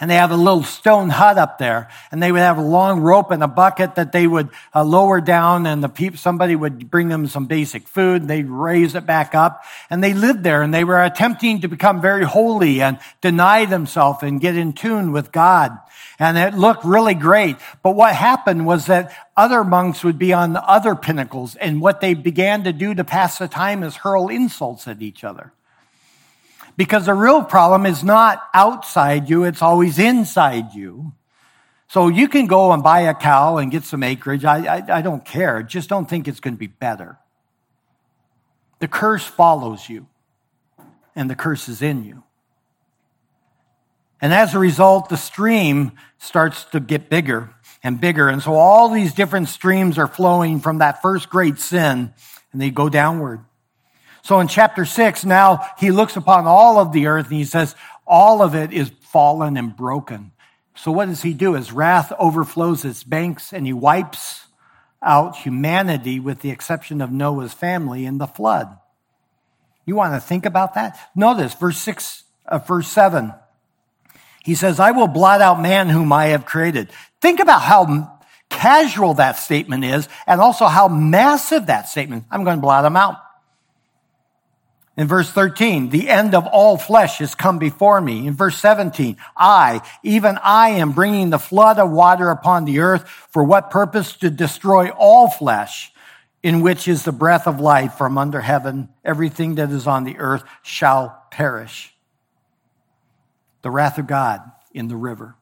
[0.00, 3.00] and they have a little stone hut up there and they would have a long
[3.00, 6.90] rope and a bucket that they would uh, lower down and the people, somebody would
[6.90, 10.62] bring them some basic food and they'd raise it back up and they lived there
[10.62, 15.12] and they were attempting to become very holy and deny themselves and get in tune
[15.12, 15.76] with God.
[16.18, 17.56] And it looked really great.
[17.82, 22.00] But what happened was that other monks would be on the other pinnacles and what
[22.00, 25.52] they began to do to pass the time is hurl insults at each other.
[26.78, 31.12] Because the real problem is not outside you, it's always inside you.
[31.88, 34.44] So you can go and buy a cow and get some acreage.
[34.44, 35.62] I, I, I don't care.
[35.64, 37.18] Just don't think it's going to be better.
[38.78, 40.06] the curse follows you,
[41.16, 42.22] and the curse is in you.
[44.20, 47.50] And as a result, the stream starts to get bigger
[47.82, 48.28] and bigger.
[48.28, 52.12] And so all these different streams are flowing from that first great sin,
[52.52, 53.40] and they go downward.
[54.28, 57.74] So in chapter six, now he looks upon all of the earth and he says,
[58.06, 60.32] all of it is fallen and broken.
[60.76, 61.54] So what does he do?
[61.54, 64.44] His wrath overflows its banks and he wipes
[65.02, 68.76] out humanity with the exception of Noah's family in the flood.
[69.86, 70.98] You want to think about that?
[71.14, 73.32] Notice verse six, uh, verse seven.
[74.44, 76.90] He says, I will blot out man whom I have created.
[77.22, 78.20] Think about how
[78.50, 82.24] casual that statement is and also how massive that statement.
[82.30, 83.16] I'm going to blot him out.
[84.98, 88.26] In verse 13, the end of all flesh has come before me.
[88.26, 93.08] In verse 17, I, even I am bringing the flood of water upon the earth.
[93.30, 94.14] For what purpose?
[94.16, 95.92] To destroy all flesh,
[96.42, 98.88] in which is the breath of life from under heaven.
[99.04, 101.94] Everything that is on the earth shall perish.
[103.62, 104.42] The wrath of God
[104.72, 105.36] in the river.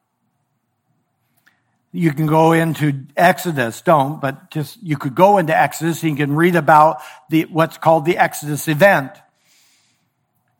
[1.93, 6.27] You can go into Exodus, don't, but just, you could go into Exodus and you
[6.27, 7.01] can read about
[7.31, 9.13] the, what's called the Exodus event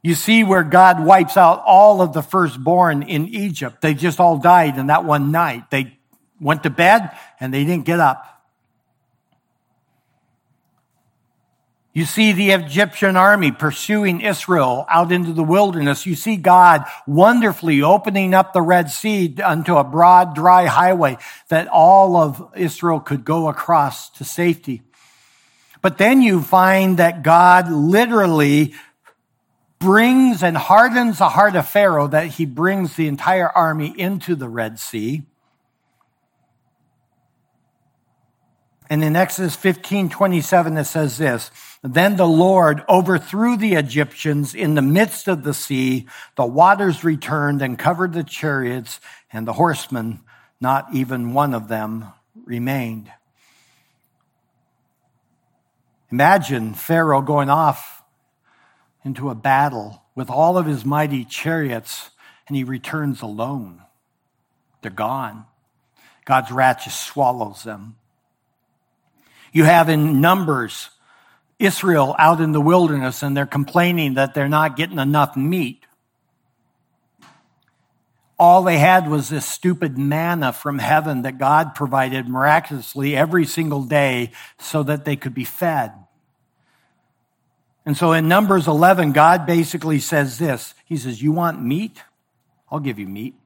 [0.07, 3.81] you see where God wipes out all of the firstborn in Egypt.
[3.81, 5.69] They just all died in that one night.
[5.73, 5.99] They
[6.41, 8.25] went to bed and they didn't get up.
[11.93, 16.07] You see the Egyptian army pursuing Israel out into the wilderness.
[16.07, 21.67] You see God wonderfully opening up the Red Sea unto a broad, dry highway that
[21.67, 24.83] all of Israel could go across to safety.
[25.83, 28.75] But then you find that God literally
[29.79, 34.49] brings and hardens the heart of Pharaoh that he brings the entire army into the
[34.49, 35.23] Red Sea.
[38.89, 41.51] And in Exodus 15, 27, it says this,
[41.83, 46.07] Then the Lord overthrew the Egyptians in the midst of the sea.
[46.37, 49.01] The waters returned and covered the chariots
[49.33, 50.21] and the horsemen.
[50.61, 52.13] Not even one of them
[52.45, 53.11] remained.
[56.13, 57.96] Imagine Pharaoh going off
[59.07, 62.11] into a battle with all of his mighty chariots
[62.49, 63.83] and he returns alone.
[64.83, 65.47] They're gone.
[66.25, 67.97] God's wrath just swallows them.
[69.53, 70.91] You have in Numbers
[71.59, 75.87] Israel out in the wilderness and they're complaining that they're not getting enough meat.
[78.39, 83.85] All they had was this stupid manna from heaven that God provided miraculously every single
[83.85, 85.93] day so that they could be fed.
[87.87, 90.75] And so in Numbers 11, God basically says this.
[90.85, 92.03] He says, You want meat?
[92.71, 93.37] I'll give you meat.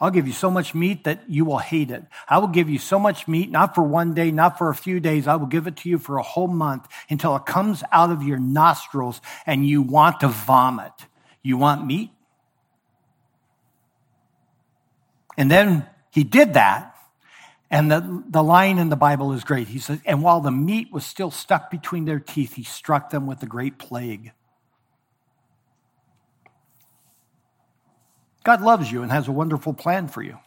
[0.00, 2.04] I'll give you so much meat that you will hate it.
[2.28, 5.00] I will give you so much meat, not for one day, not for a few
[5.00, 5.26] days.
[5.26, 8.22] I will give it to you for a whole month until it comes out of
[8.22, 10.92] your nostrils and you want to vomit.
[11.42, 12.10] You want meat?
[15.36, 16.95] And then he did that.
[17.70, 19.68] And the, the line in the Bible is great.
[19.68, 23.26] He says, and while the meat was still stuck between their teeth, he struck them
[23.26, 24.32] with the great plague.
[28.44, 30.38] God loves you and has a wonderful plan for you.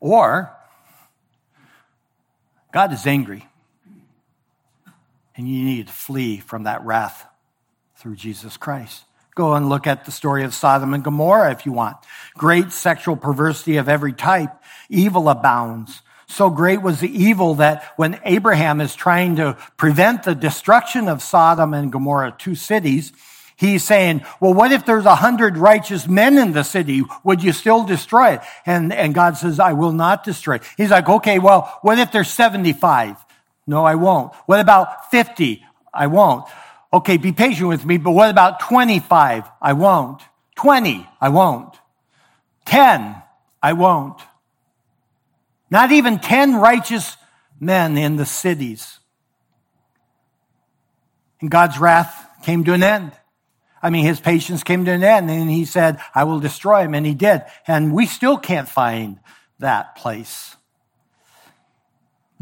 [0.00, 0.50] Or,
[2.72, 3.46] God is angry,
[5.36, 7.26] and you need to flee from that wrath
[7.96, 9.04] through Jesus Christ.
[9.34, 11.96] Go and look at the story of Sodom and Gomorrah if you want.
[12.34, 14.50] Great sexual perversity of every type.
[14.88, 16.02] Evil abounds.
[16.26, 21.22] So great was the evil that when Abraham is trying to prevent the destruction of
[21.22, 23.12] Sodom and Gomorrah, two cities,
[23.56, 27.02] he's saying, well, what if there's a hundred righteous men in the city?
[27.24, 28.40] Would you still destroy it?
[28.64, 30.62] And, and God says, I will not destroy it.
[30.76, 33.16] He's like, okay, well, what if there's 75?
[33.66, 34.32] No, I won't.
[34.46, 35.64] What about 50?
[35.92, 36.46] I won't.
[36.94, 39.50] Okay, be patient with me, but what about 25?
[39.60, 40.22] I won't.
[40.54, 41.04] 20?
[41.20, 41.74] I won't.
[42.66, 43.16] 10?
[43.60, 44.20] I won't.
[45.68, 47.16] Not even 10 righteous
[47.58, 49.00] men in the cities.
[51.40, 53.10] And God's wrath came to an end.
[53.82, 56.94] I mean, his patience came to an end and he said, I will destroy him.
[56.94, 57.42] And he did.
[57.66, 59.18] And we still can't find
[59.58, 60.54] that place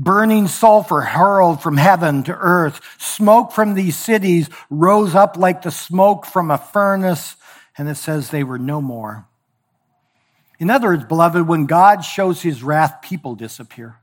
[0.02, 2.80] burning sulfur hurled from heaven to earth.
[2.98, 7.36] Smoke from these cities rose up like the smoke from a furnace,
[7.76, 9.26] and it says they were no more.
[10.58, 13.96] In other words, beloved, when God shows his wrath, people disappear.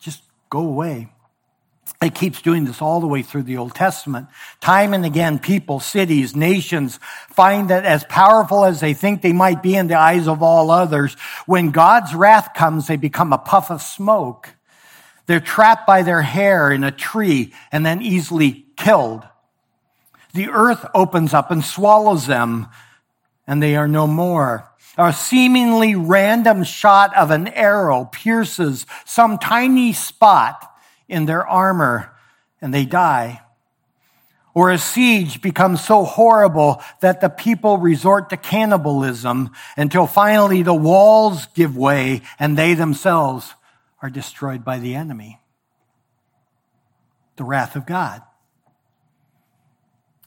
[0.00, 1.13] Just go away.
[2.02, 4.28] It keeps doing this all the way through the Old Testament.
[4.60, 6.98] Time and again, people, cities, nations
[7.30, 10.70] find that as powerful as they think they might be in the eyes of all
[10.70, 11.14] others,
[11.46, 14.50] when God's wrath comes, they become a puff of smoke
[15.26, 19.24] They're trapped by their hair in a tree and then easily killed.
[20.34, 22.68] The earth opens up and swallows them,
[23.46, 24.70] and they are no more.
[24.98, 30.70] A seemingly random shot of an arrow pierces some tiny spot
[31.08, 32.12] in their armor,
[32.60, 33.40] and they die.
[34.54, 40.74] Or a siege becomes so horrible that the people resort to cannibalism until finally the
[40.74, 43.52] walls give way and they themselves
[44.00, 45.40] are destroyed by the enemy.
[47.36, 48.22] The wrath of God.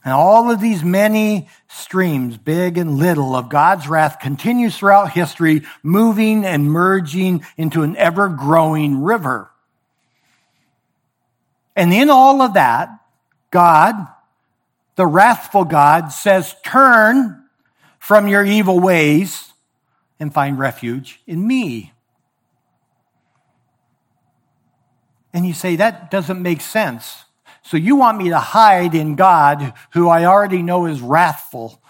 [0.04, 5.62] And all of these many streams, big and little, of God's wrath continues throughout history,
[5.82, 9.50] moving and merging into an ever growing river.
[11.78, 12.90] And in all of that,
[13.52, 13.94] God,
[14.96, 17.44] the wrathful God, says, Turn
[18.00, 19.52] from your evil ways
[20.18, 21.92] and find refuge in me.
[25.32, 27.24] And you say, that doesn't make sense.
[27.62, 31.80] So you want me to hide in God, who I already know is wrathful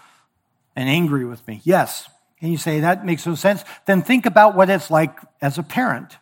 [0.75, 1.61] and angry with me.
[1.63, 2.07] Yes.
[2.41, 3.63] And you say, that makes no sense.
[3.87, 6.17] Then think about what it's like as a parent.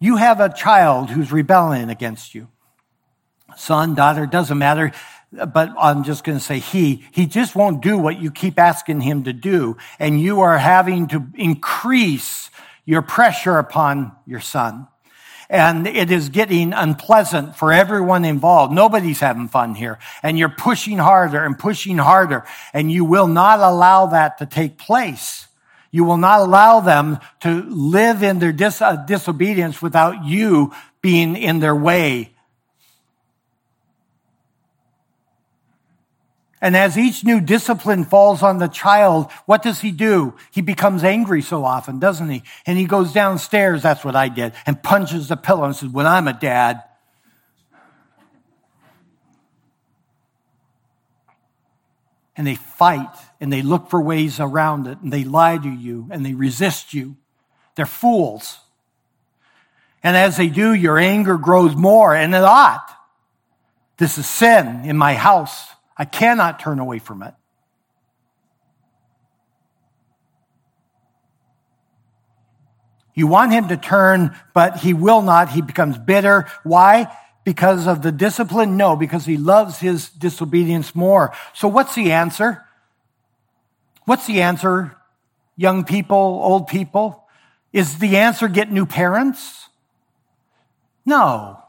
[0.00, 2.48] You have a child who's rebelling against you.
[3.56, 4.92] Son, daughter, doesn't matter.
[5.32, 7.04] But I'm just going to say he.
[7.12, 9.76] He just won't do what you keep asking him to do.
[9.98, 12.50] And you are having to increase
[12.84, 14.88] your pressure upon your son.
[15.48, 18.72] And it is getting unpleasant for everyone involved.
[18.72, 19.98] Nobody's having fun here.
[20.22, 22.44] And you're pushing harder and pushing harder.
[22.72, 25.46] And you will not allow that to take place.
[25.90, 30.72] You will not allow them to live in their dis- uh, disobedience without you
[31.02, 32.32] being in their way.
[36.62, 40.34] And as each new discipline falls on the child, what does he do?
[40.50, 42.42] He becomes angry so often, doesn't he?
[42.66, 46.06] And he goes downstairs, that's what I did, and punches the pillow and says, When
[46.06, 46.82] I'm a dad,
[52.40, 56.08] and they fight and they look for ways around it and they lie to you
[56.10, 57.14] and they resist you.
[57.74, 58.60] They're fools.
[60.02, 62.96] And as they do, your anger grows more and it ought.
[63.98, 65.66] This is sin in my house.
[65.98, 67.34] I cannot turn away from it.
[73.12, 75.50] You want him to turn, but he will not.
[75.50, 76.46] He becomes bitter.
[76.62, 77.14] Why?
[77.44, 78.76] Because of the discipline?
[78.76, 81.34] No, because he loves his disobedience more.
[81.54, 82.64] So what's the answer?
[84.04, 84.96] What's the answer,
[85.56, 87.24] young people, old people?
[87.72, 89.68] Is the answer get new parents?
[91.04, 91.62] No.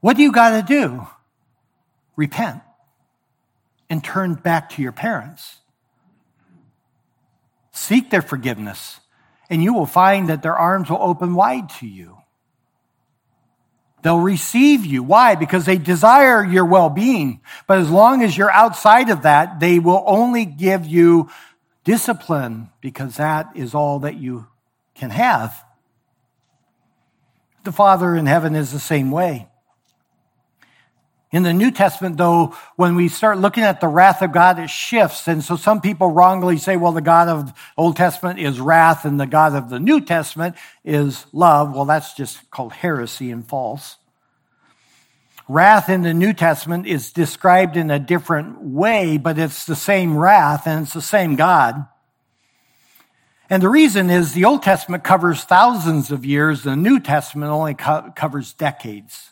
[0.00, 1.06] What do you got to do?
[2.16, 2.62] Repent
[3.90, 5.58] and turn back to your parents.
[7.72, 9.00] Seek their forgiveness,
[9.50, 12.21] and you will find that their arms will open wide to you.
[14.02, 15.02] They'll receive you.
[15.02, 15.36] Why?
[15.36, 17.40] Because they desire your well-being.
[17.66, 21.30] But as long as you're outside of that, they will only give you
[21.84, 24.48] discipline because that is all that you
[24.94, 25.64] can have.
[27.64, 29.48] The Father in heaven is the same way.
[31.32, 34.68] In the New Testament, though, when we start looking at the wrath of God, it
[34.68, 35.26] shifts.
[35.26, 39.18] And so some people wrongly say, well, the God of Old Testament is wrath and
[39.18, 41.74] the God of the New Testament is love.
[41.74, 43.96] Well, that's just called heresy and false.
[45.48, 50.16] Wrath in the New Testament is described in a different way, but it's the same
[50.16, 51.86] wrath and it's the same God.
[53.48, 57.74] And the reason is the Old Testament covers thousands of years, the New Testament only
[57.74, 59.31] co- covers decades.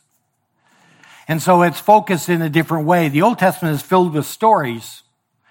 [1.30, 3.08] And so it's focused in a different way.
[3.08, 5.04] The Old Testament is filled with stories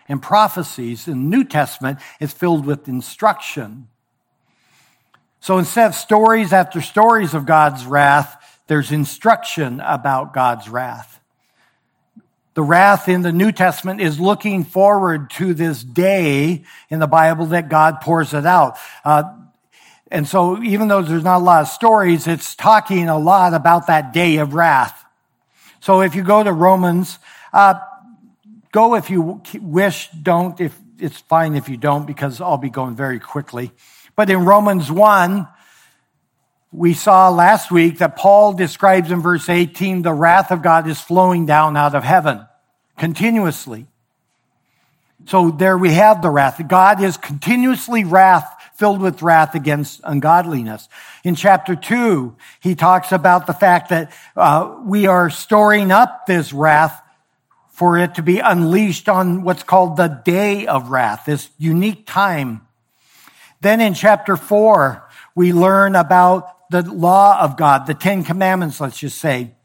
[0.09, 3.87] and prophecies, and the New Testament is filled with instruction.
[5.39, 11.21] So instead of stories after stories of God's wrath, there's instruction about God's wrath.
[12.55, 17.45] The wrath in the New Testament is looking forward to this day in the Bible
[17.45, 18.77] that God pours it out.
[19.05, 19.23] Uh,
[20.11, 23.87] and so even though there's not a lot of stories, it's talking a lot about
[23.87, 25.05] that day of wrath.
[25.81, 27.19] So if you go to Romans,
[27.53, 27.75] uh,
[28.71, 32.95] go if you wish, don't if it's fine if you don't because I'll be going
[32.95, 33.71] very quickly.
[34.15, 35.47] But in Romans 1,
[36.71, 40.99] we saw last week that Paul describes in verse 18 the wrath of God is
[40.99, 42.45] flowing down out of heaven
[42.97, 43.87] continuously.
[45.25, 46.61] So there we have the wrath.
[46.67, 50.87] God is continuously wrath filled with wrath against ungodliness.
[51.25, 56.53] In chapter two, he talks about the fact that uh, we are storing up this
[56.53, 57.01] wrath
[57.67, 62.61] for it to be unleashed on what's called the day of wrath, this unique time.
[63.59, 65.05] Then in chapter four,
[65.35, 69.55] we learn about the law of God, the Ten Commandments, let's just say.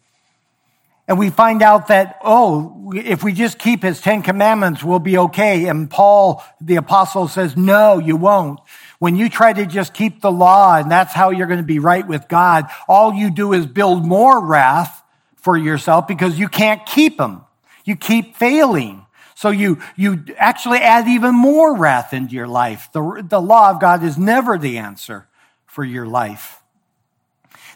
[1.07, 5.19] And we find out that, oh, if we just keep his Ten Commandments, we'll be
[5.19, 5.67] okay.
[5.67, 8.59] And Paul, the apostle says, no, you won't.
[9.05, 11.79] When you try to just keep the law and that's how you're going to be
[11.79, 15.03] right with God, all you do is build more wrath
[15.37, 17.43] for yourself because you can't keep them.
[17.85, 19.05] You keep failing.
[19.35, 22.89] So you, you actually add even more wrath into your life.
[22.95, 25.29] The, the law of God is never the answer
[25.67, 26.63] for your life.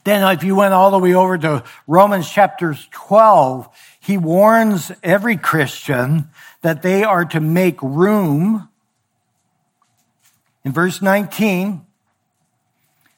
[0.04, 3.68] Then if you went all the way over to Romans chapter 12,
[4.00, 6.30] he warns every Christian
[6.62, 8.67] that they are to make room.
[10.68, 11.80] In verse 19,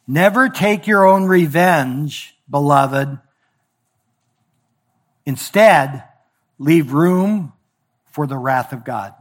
[0.07, 3.19] never take your own revenge, beloved.
[5.27, 6.05] Instead,
[6.61, 7.53] leave room
[8.13, 9.15] for the wrath of God.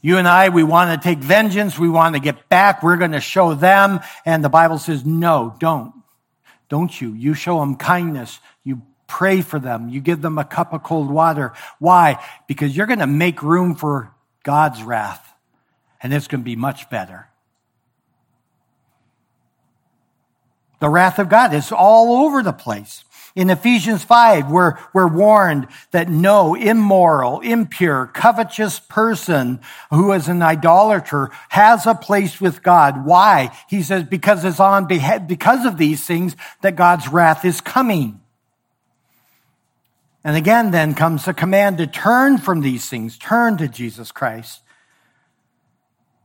[0.00, 1.78] You and I, we want to take vengeance.
[1.78, 2.82] We want to get back.
[2.82, 4.00] We're going to show them.
[4.26, 5.94] And the Bible says, no, don't.
[6.68, 7.12] Don't you?
[7.12, 8.40] You show them kindness.
[8.64, 9.90] You pray for them.
[9.90, 11.52] You give them a cup of cold water.
[11.78, 12.20] Why?
[12.48, 15.28] Because you're going to make room for God's wrath.
[16.02, 17.28] And it's going to be much better.
[20.80, 23.04] The wrath of God is all over the place.
[23.34, 30.42] In Ephesians 5, we're, we're warned that no immoral, impure, covetous person who is an
[30.42, 33.06] idolater has a place with God.
[33.06, 33.56] Why?
[33.68, 38.20] He says, because it's on because of these things that God's wrath is coming.
[40.24, 44.61] And again, then comes the command to turn from these things, turn to Jesus Christ.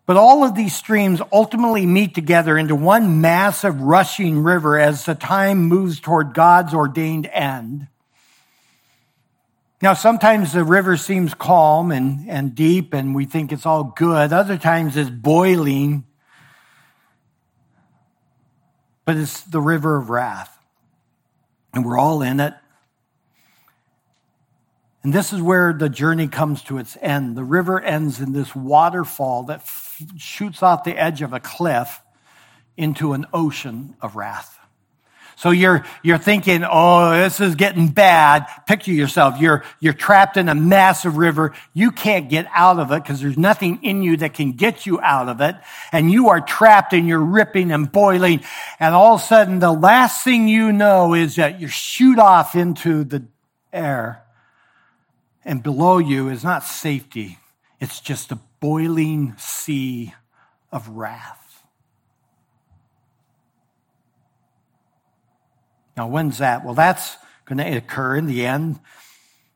[0.08, 5.16] But all of these streams ultimately meet together into one massive rushing river as the
[5.16, 7.90] time moves toward God's ordained end.
[9.82, 14.32] Now, sometimes the river seems calm and, and deep and we think it's all good.
[14.32, 16.06] Other times it's boiling.
[19.04, 20.58] But it's the river of wrath.
[21.74, 22.54] And we're all in it.
[25.04, 27.36] And this is where the journey comes to its end.
[27.36, 29.68] The river ends in this waterfall that
[30.18, 32.02] shoots off the edge of a cliff
[32.76, 34.58] into an ocean of wrath.
[35.38, 38.48] So you're, you're thinking, oh, this is getting bad.
[38.66, 39.40] Picture yourself.
[39.40, 41.54] You're, you're trapped in a massive river.
[41.76, 45.00] You can't get out of it because there's nothing in you that can get you
[45.00, 45.56] out of it.
[45.92, 48.42] And you are trapped and you're ripping and boiling.
[48.80, 52.56] And all of a sudden, the last thing you know is that you shoot off
[52.56, 53.24] into the
[53.72, 54.24] air.
[55.46, 57.38] And below you is not safety.
[57.80, 60.14] It's just a boiling sea
[60.72, 61.64] of wrath.
[65.96, 66.64] Now, when's that?
[66.64, 68.80] Well, that's going to occur in the end.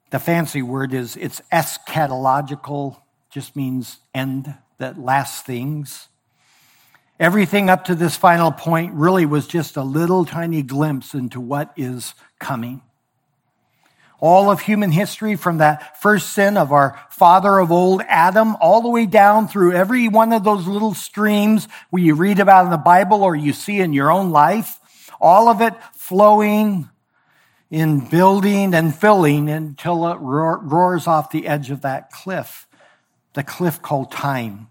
[0.09, 2.99] The fancy word is it's eschatological,
[3.29, 6.07] just means end, that last things.
[7.19, 11.71] Everything up to this final point really was just a little tiny glimpse into what
[11.77, 12.81] is coming
[14.21, 18.81] all of human history from that first sin of our father of old, Adam, all
[18.81, 22.71] the way down through every one of those little streams where you read about in
[22.71, 24.79] the Bible or you see in your own life.
[25.19, 26.87] All of it flowing
[27.71, 32.67] in building and filling until it roars off the edge of that cliff,
[33.33, 34.67] the cliff called time.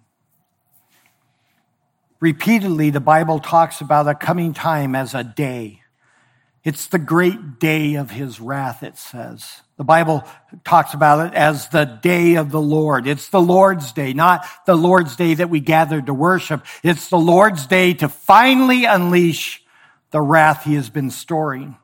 [2.20, 5.82] Repeatedly, the Bible talks about a coming time as a day
[6.62, 9.62] it's the great day of his wrath, it says.
[9.78, 10.24] The Bible
[10.62, 13.06] talks about it as the day of the Lord.
[13.06, 16.66] It's the Lord's day, not the Lord's day that we gather to worship.
[16.82, 19.62] It's the Lord's day to finally unleash
[20.10, 21.76] the wrath he has been storing.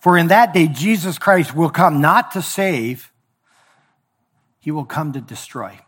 [0.00, 3.12] For in that day, Jesus Christ will come not to save,
[4.58, 5.78] he will come to destroy.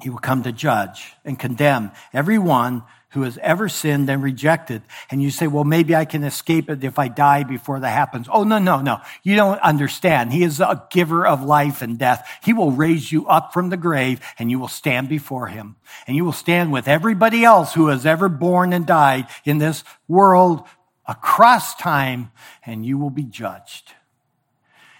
[0.00, 4.82] He will come to judge and condemn everyone who has ever sinned and rejected.
[5.10, 8.28] And you say, well, maybe I can escape it if I die before that happens.
[8.30, 9.00] Oh, no, no, no.
[9.22, 10.32] You don't understand.
[10.32, 12.28] He is a giver of life and death.
[12.42, 15.76] He will raise you up from the grave and you will stand before him.
[16.06, 19.82] And you will stand with everybody else who has ever born and died in this
[20.06, 20.62] world
[21.06, 22.30] across time
[22.64, 23.92] and you will be judged.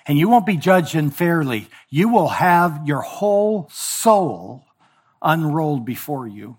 [0.07, 1.69] And you won't be judged unfairly.
[1.89, 4.65] You will have your whole soul
[5.23, 6.57] unrolled before you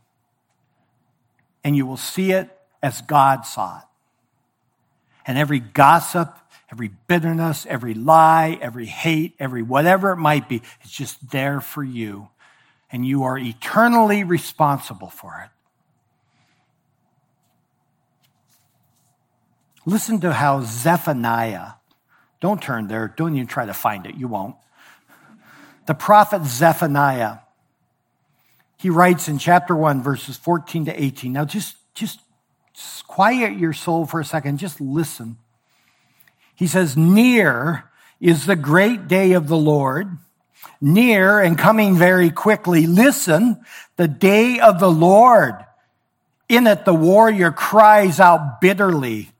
[1.63, 2.49] and you will see it
[2.81, 3.83] as God saw it.
[5.25, 6.35] And every gossip,
[6.71, 11.83] every bitterness, every lie, every hate, every whatever it might be, is just there for
[11.83, 12.29] you.
[12.91, 15.49] And you are eternally responsible for it.
[19.85, 21.73] Listen to how Zephaniah,
[22.39, 24.55] don't turn there, don't even try to find it, you won't.
[25.87, 27.39] The prophet Zephaniah
[28.81, 31.31] he writes in chapter 1, verses 14 to 18.
[31.31, 32.19] Now just just,
[33.05, 34.57] quiet your soul for a second.
[34.57, 35.37] Just listen.
[36.55, 40.17] He says, Near is the great day of the Lord,
[40.79, 42.87] near and coming very quickly.
[42.87, 43.63] Listen,
[43.97, 45.55] the day of the Lord.
[46.47, 49.31] In it, the warrior cries out bitterly.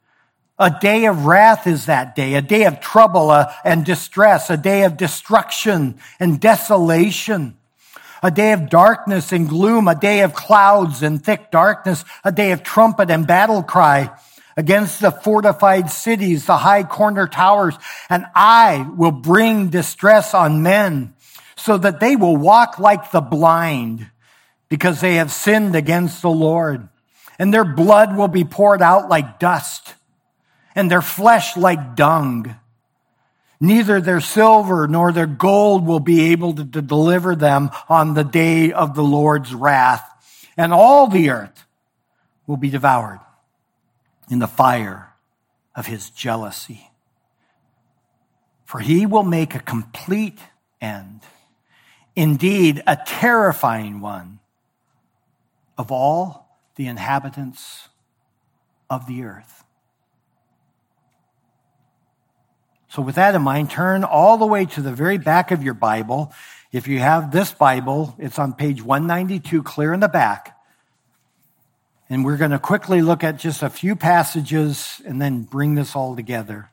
[0.60, 4.58] A day of wrath is that day, a day of trouble uh, and distress, a
[4.58, 7.58] day of destruction and desolation,
[8.22, 12.52] a day of darkness and gloom, a day of clouds and thick darkness, a day
[12.52, 14.12] of trumpet and battle cry
[14.58, 17.76] against the fortified cities, the high corner towers,
[18.10, 21.14] and I will bring distress on men
[21.56, 24.10] so that they will walk like the blind
[24.70, 26.88] because they have sinned against the Lord.
[27.40, 29.96] And their blood will be poured out like dust
[30.76, 32.56] and their flesh like dung.
[33.64, 38.24] Neither their silver nor their gold will be able to, to deliver them on the
[38.24, 40.04] day of the Lord's wrath.
[40.58, 41.66] And all the earth
[42.48, 43.20] will be devoured
[44.32, 45.14] in the fire
[45.76, 46.90] of his jealousy.
[48.66, 50.40] For he will make a complete
[50.82, 51.22] end,
[52.16, 54.40] indeed, a terrifying one
[55.78, 57.90] of all the inhabitants
[58.90, 59.61] of the earth.
[62.92, 65.74] So, with that in mind, turn all the way to the very back of your
[65.74, 66.34] Bible.
[66.74, 70.58] If you have this Bible, it's on page 192, clear in the back.
[72.10, 75.96] And we're going to quickly look at just a few passages and then bring this
[75.96, 76.70] all together.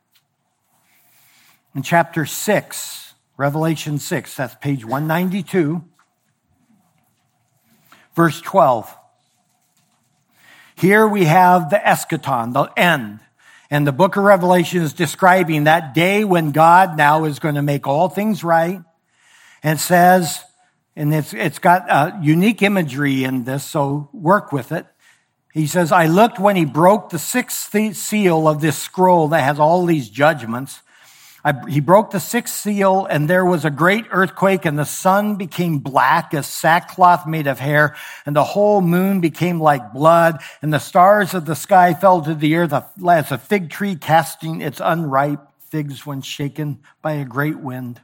[1.76, 5.84] In chapter 6, Revelation 6, that's page 192,
[8.16, 8.92] verse 12.
[10.74, 13.20] Here we have the eschaton, the end.
[13.70, 17.62] And the book of Revelation is describing that day when God now is going to
[17.62, 18.80] make all things right.
[19.62, 20.42] And says,
[20.94, 24.86] and it's, it's got unique imagery in this, so work with it.
[25.52, 29.58] He says, I looked when he broke the sixth seal of this scroll that has
[29.58, 30.80] all these judgments.
[31.48, 35.36] I, he broke the sixth seal and there was a great earthquake and the sun
[35.36, 37.96] became black as sackcloth made of hair
[38.26, 42.34] and the whole moon became like blood and the stars of the sky fell to
[42.34, 47.58] the earth as a fig tree casting its unripe figs when shaken by a great
[47.58, 47.98] wind.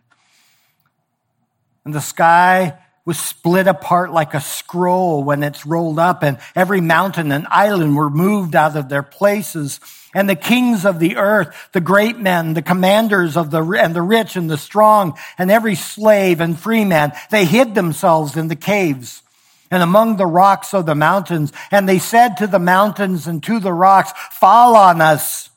[1.84, 6.80] And the sky was split apart like a scroll when it's rolled up and every
[6.80, 9.78] mountain and island were moved out of their places.
[10.14, 14.00] And the kings of the earth, the great men, the commanders of the, and the
[14.00, 18.56] rich and the strong, and every slave and free man, they hid themselves in the
[18.56, 19.22] caves
[19.70, 21.52] and among the rocks of the mountains.
[21.70, 25.50] And they said to the mountains and to the rocks, fall on us.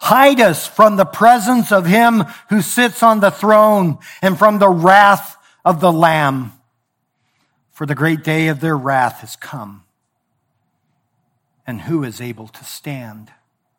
[0.00, 4.68] Hide us from the presence of him who sits on the throne and from the
[4.68, 6.52] wrath of the Lamb,
[7.70, 9.84] for the great day of their wrath has come.
[11.66, 13.30] And who is able to stand?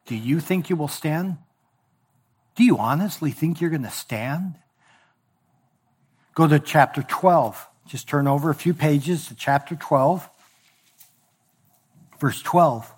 [0.05, 1.37] Do you think you will stand?
[2.55, 4.55] Do you honestly think you're going to stand?
[6.35, 7.67] Go to chapter 12.
[7.87, 10.29] Just turn over a few pages to chapter 12,
[12.19, 12.91] verse 12.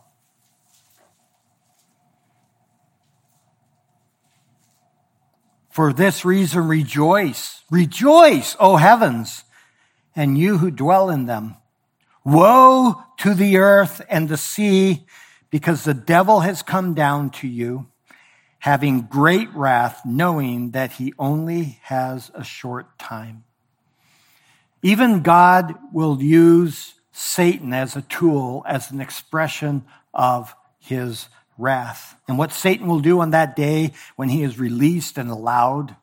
[5.76, 7.62] For this reason, rejoice.
[7.70, 9.44] Rejoice, O heavens,
[10.16, 11.58] and you who dwell in them.
[12.24, 15.06] Woe to the earth and the sea,
[15.50, 17.88] because the devil has come down to you,
[18.60, 23.44] having great wrath, knowing that he only has a short time.
[24.82, 31.28] Even God will use Satan as a tool, as an expression of his
[31.58, 32.16] wrath.
[32.28, 35.96] And what Satan will do on that day when he is released and allowed,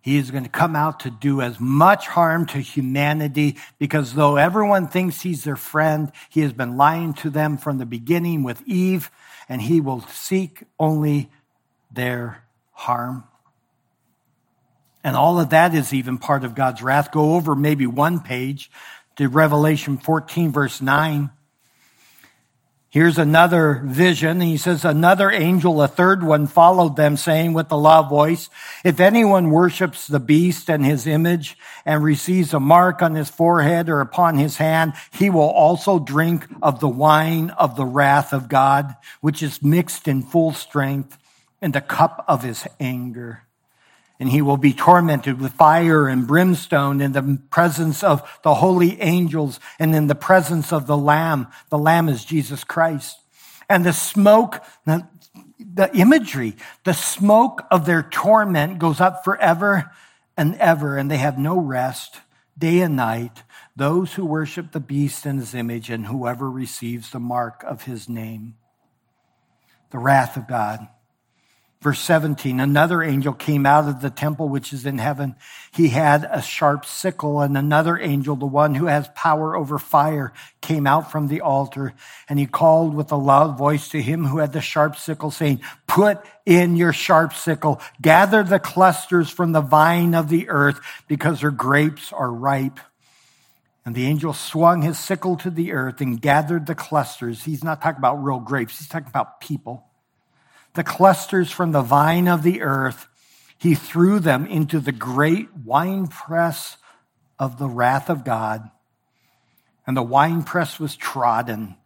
[0.00, 4.36] he is going to come out to do as much harm to humanity because though
[4.36, 8.62] everyone thinks he's their friend, he has been lying to them from the beginning with
[8.66, 9.10] Eve,
[9.48, 11.30] and he will seek only
[11.92, 13.24] their harm.
[15.04, 17.12] And all of that is even part of God's wrath.
[17.12, 18.70] Go over maybe one page
[19.16, 21.30] to Revelation 14, verse 9.
[22.92, 24.42] Here's another vision.
[24.42, 28.50] He says, another angel, a third one, followed them, saying with a loud voice,
[28.84, 33.88] if anyone worships the beast and his image and receives a mark on his forehead
[33.88, 38.50] or upon his hand, he will also drink of the wine of the wrath of
[38.50, 41.16] God, which is mixed in full strength
[41.62, 43.44] in the cup of his anger
[44.22, 49.02] and he will be tormented with fire and brimstone in the presence of the holy
[49.02, 51.48] angels and in the presence of the Lamb.
[51.70, 53.18] The Lamb is Jesus Christ.
[53.68, 55.08] And the smoke, the,
[55.58, 56.54] the imagery,
[56.84, 59.90] the smoke of their torment goes up forever
[60.36, 62.20] and ever, and they have no rest
[62.56, 63.42] day and night
[63.74, 68.08] those who worship the beast and his image and whoever receives the mark of his
[68.08, 68.54] name.
[69.90, 70.86] The wrath of God.
[71.82, 75.34] Verse 17, another angel came out of the temple which is in heaven.
[75.74, 80.32] He had a sharp sickle and another angel, the one who has power over fire,
[80.60, 81.92] came out from the altar
[82.28, 85.60] and he called with a loud voice to him who had the sharp sickle saying,
[85.88, 91.40] put in your sharp sickle, gather the clusters from the vine of the earth because
[91.40, 92.78] her grapes are ripe.
[93.84, 97.42] And the angel swung his sickle to the earth and gathered the clusters.
[97.42, 98.78] He's not talking about real grapes.
[98.78, 99.88] He's talking about people
[100.74, 103.08] the clusters from the vine of the earth,
[103.58, 106.76] he threw them into the great winepress
[107.38, 108.70] of the wrath of God.
[109.86, 111.76] And the winepress was trodden.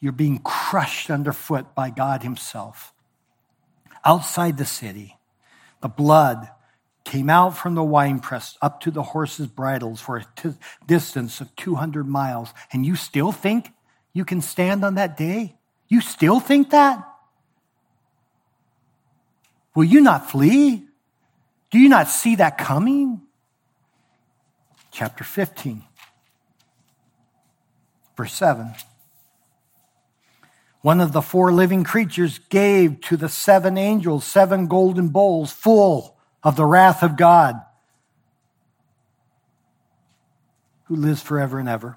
[0.00, 2.92] You're being crushed underfoot by God Himself.
[4.04, 5.16] Outside the city,
[5.80, 6.50] the blood
[7.04, 10.54] came out from the winepress up to the horses' bridles for a t-
[10.86, 12.52] distance of 200 miles.
[12.72, 13.70] And you still think
[14.12, 15.56] you can stand on that day?
[15.88, 17.06] You still think that?
[19.74, 20.84] Will you not flee?
[21.70, 23.22] Do you not see that coming?
[24.92, 25.82] Chapter 15,
[28.16, 28.72] verse 7.
[30.82, 36.16] One of the four living creatures gave to the seven angels seven golden bowls full
[36.42, 37.60] of the wrath of God,
[40.84, 41.96] who lives forever and ever.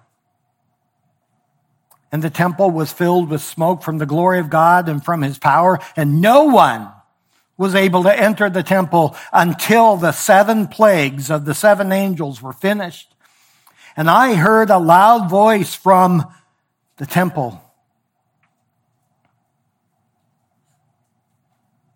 [2.12, 5.38] And the temple was filled with smoke from the glory of God and from his
[5.38, 6.90] power, and no one
[7.58, 12.54] was able to enter the temple until the seven plagues of the seven angels were
[12.54, 13.14] finished.
[13.96, 16.32] And I heard a loud voice from
[16.98, 17.62] the temple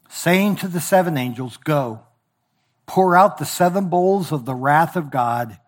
[0.09, 2.01] saying to the seven angels, Go,
[2.85, 5.59] pour out the seven bowls of the wrath of God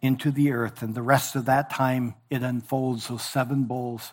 [0.00, 0.82] into the earth.
[0.82, 4.12] And the rest of that time, it unfolds those seven bowls.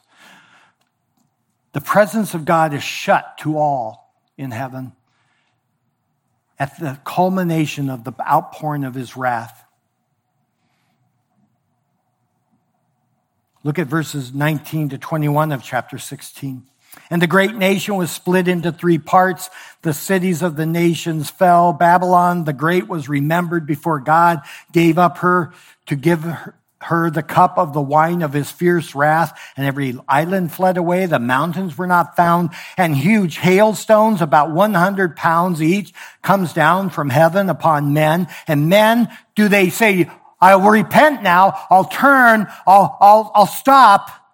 [1.73, 4.04] The presence of God is shut to all
[4.37, 4.93] in heaven
[6.57, 9.63] at the culmination of the outpouring of his wrath.
[13.63, 16.63] Look at verses 19 to 21 of chapter 16.
[17.09, 19.49] And the great nation was split into three parts.
[19.81, 21.73] The cities of the nations fell.
[21.73, 25.53] Babylon the Great was remembered before God gave up her
[25.87, 29.97] to give her her the cup of the wine of his fierce wrath, and every
[30.07, 31.05] island fled away.
[31.05, 37.09] The mountains were not found, and huge hailstones, about 100 pounds each, comes down from
[37.09, 38.27] heaven upon men.
[38.47, 40.09] And men, do they say,
[40.41, 44.24] I will repent now, I'll turn, I'll, I'll, I'll stop.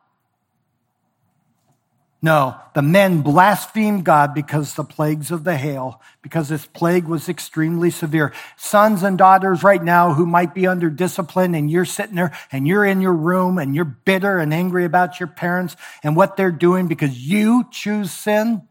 [2.24, 7.28] No, the men blasphemed God because the plagues of the hail, because this plague was
[7.28, 8.32] extremely severe.
[8.58, 12.68] Sons and daughters right now who might be under discipline and you're sitting there and
[12.68, 16.52] you're in your room and you're bitter and angry about your parents and what they're
[16.52, 18.68] doing because you choose sin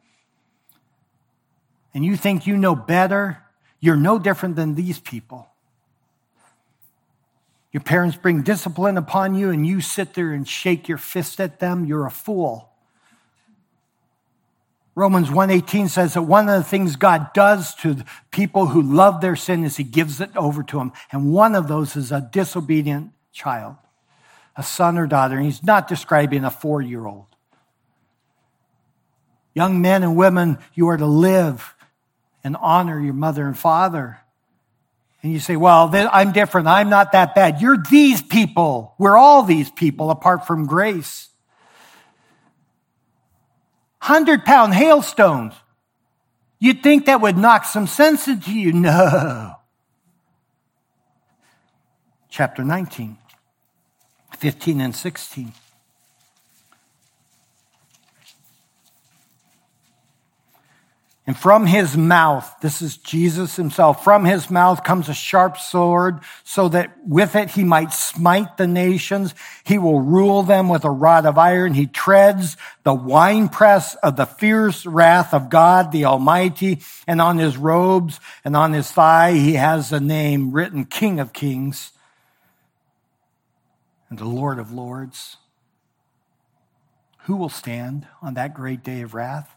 [1.92, 3.38] and you think you know better.
[3.80, 5.48] You're no different than these people.
[7.72, 11.58] Your parents bring discipline upon you and you sit there and shake your fist at
[11.58, 11.84] them.
[11.84, 12.69] You're a fool.
[14.94, 19.36] Romans 1:18 says that one of the things God does to people who love their
[19.36, 20.92] sin is he gives it over to them.
[21.12, 23.76] And one of those is a disobedient child,
[24.56, 25.36] a son or daughter.
[25.36, 27.26] And he's not describing a 4-year-old.
[29.54, 31.74] Young men and women, you are to live
[32.44, 34.18] and honor your mother and father.
[35.22, 36.66] And you say, well, I'm different.
[36.66, 37.60] I'm not that bad.
[37.60, 38.94] You're these people.
[38.98, 41.29] We're all these people apart from grace.
[44.00, 45.54] 100 pound hailstones.
[46.58, 48.72] You'd think that would knock some sense into you.
[48.72, 49.56] No.
[52.28, 53.18] Chapter 19,
[54.38, 55.52] 15 and 16.
[61.30, 66.18] And from his mouth, this is Jesus himself, from his mouth comes a sharp sword
[66.42, 69.32] so that with it he might smite the nations.
[69.62, 71.74] He will rule them with a rod of iron.
[71.74, 76.80] He treads the winepress of the fierce wrath of God, the Almighty.
[77.06, 81.32] And on his robes and on his thigh, he has a name written King of
[81.32, 81.92] Kings
[84.08, 85.36] and the Lord of Lords.
[87.26, 89.54] Who will stand on that great day of wrath?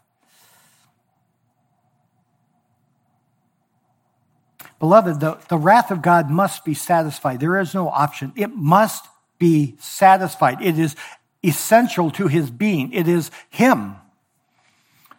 [4.78, 7.40] Beloved, the, the wrath of God must be satisfied.
[7.40, 8.32] There is no option.
[8.36, 9.06] It must
[9.38, 10.60] be satisfied.
[10.60, 10.96] It is
[11.42, 12.92] essential to his being.
[12.92, 13.96] It is him.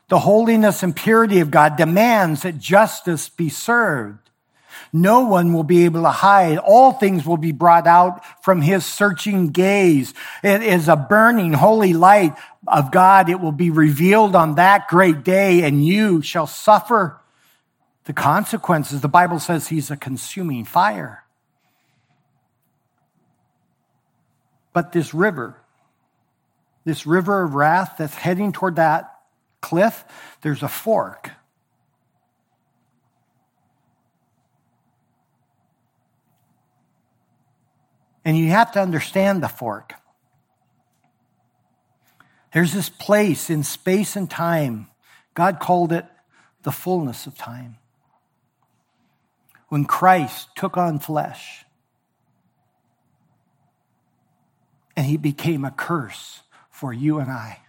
[0.08, 4.20] The holiness and purity of God demands that justice be served.
[4.93, 6.58] No one will be able to hide.
[6.58, 10.14] All things will be brought out from his searching gaze.
[10.43, 12.36] It is a burning holy light
[12.68, 13.30] of God.
[13.30, 17.20] It will be revealed on that great day and you shall suffer
[18.06, 19.01] the consequences.
[19.01, 21.24] The Bible says he's a consuming fire.
[24.74, 25.58] But this river,
[26.84, 29.12] this river of wrath that's heading toward that
[29.62, 30.03] cliff,
[30.41, 31.32] there's a fork.
[38.24, 39.93] And you have to understand the fork.
[42.53, 44.88] There's this place in space and time.
[45.34, 46.06] God called it
[46.64, 47.78] the fullness of time.
[49.68, 51.66] When Christ took on flesh
[54.95, 57.59] and he became a curse for you and I.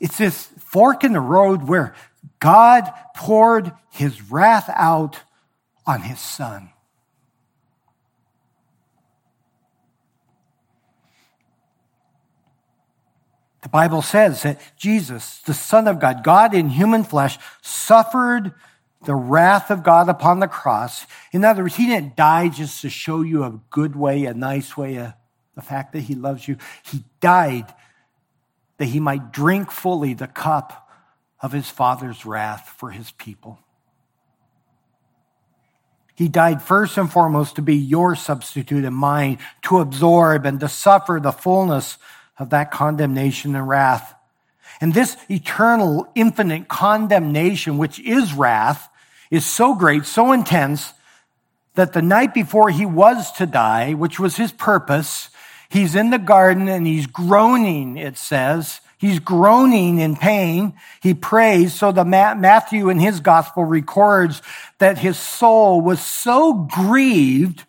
[0.00, 1.94] It's this fork in the road where
[2.40, 5.20] God poured his wrath out
[5.86, 6.70] on his son.
[13.62, 18.52] The Bible says that Jesus, the Son of God, God in human flesh, suffered
[19.04, 21.06] the wrath of God upon the cross.
[21.32, 24.76] In other words, he didn't die just to show you a good way, a nice
[24.76, 25.16] way, a,
[25.54, 26.56] the fact that he loves you.
[26.84, 27.72] He died
[28.78, 30.88] that he might drink fully the cup
[31.40, 33.58] of his Father's wrath for his people.
[36.14, 40.68] He died first and foremost to be your substitute and mine, to absorb and to
[40.68, 41.96] suffer the fullness
[42.38, 44.14] of that condemnation and wrath.
[44.80, 48.88] And this eternal, infinite condemnation, which is wrath,
[49.30, 50.92] is so great, so intense,
[51.74, 55.30] that the night before he was to die, which was his purpose,
[55.72, 58.82] He's in the garden and he's groaning, it says.
[58.98, 60.74] He's groaning in pain.
[61.00, 61.72] He prays.
[61.72, 64.42] So the Matthew in his gospel records
[64.80, 67.64] that his soul was so grieved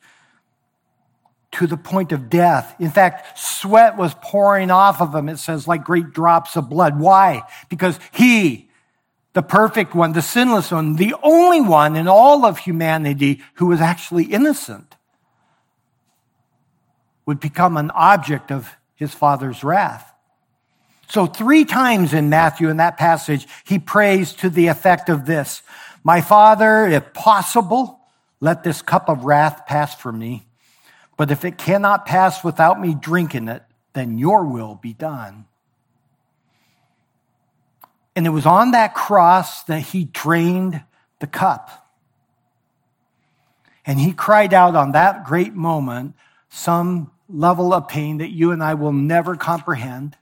[1.54, 2.76] to the point of death.
[2.80, 5.30] In fact, sweat was pouring off of him.
[5.30, 6.99] It says like great drops of blood.
[6.99, 7.43] Why?
[7.70, 8.70] Because he,
[9.34, 13.82] the perfect one, the sinless one, the only one in all of humanity who was
[13.82, 14.95] actually innocent
[17.26, 20.12] would become an object of his father's wrath.
[21.10, 25.62] So three times in Matthew in that passage, he prays to the effect of this.
[26.04, 27.99] My father, if possible,
[28.39, 30.47] let this cup of wrath pass from me.
[31.24, 33.63] But if it cannot pass without me drinking it,
[33.93, 35.45] then your will be done.
[38.13, 40.84] And it was on that cross that he drained
[41.21, 41.88] the cup.
[43.86, 46.15] And he cried out on that great moment
[46.49, 50.17] some level of pain that you and I will never comprehend.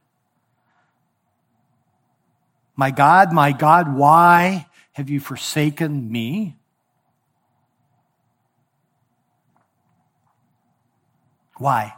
[2.76, 6.58] My God, my God, why have you forsaken me?
[11.62, 11.94] Why?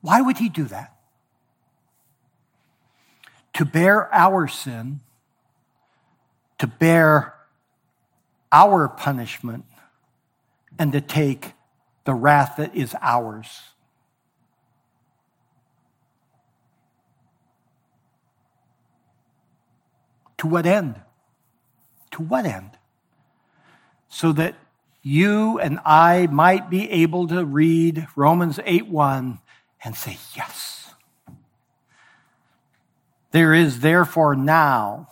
[0.00, 0.96] Why would he do that?
[3.52, 5.00] To bear our sin,
[6.58, 7.34] to bear
[8.50, 9.66] our punishment,
[10.78, 11.52] and to take
[12.04, 13.60] the wrath that is ours.
[20.38, 20.98] To what end?
[22.12, 22.70] To what end?
[24.08, 24.54] So that
[25.02, 29.38] you and I might be able to read Romans 8 1
[29.84, 30.94] and say, Yes.
[33.32, 35.08] There is therefore now,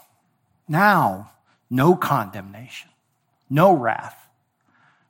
[0.68, 1.32] now,
[1.70, 2.90] no condemnation,
[3.48, 4.28] no wrath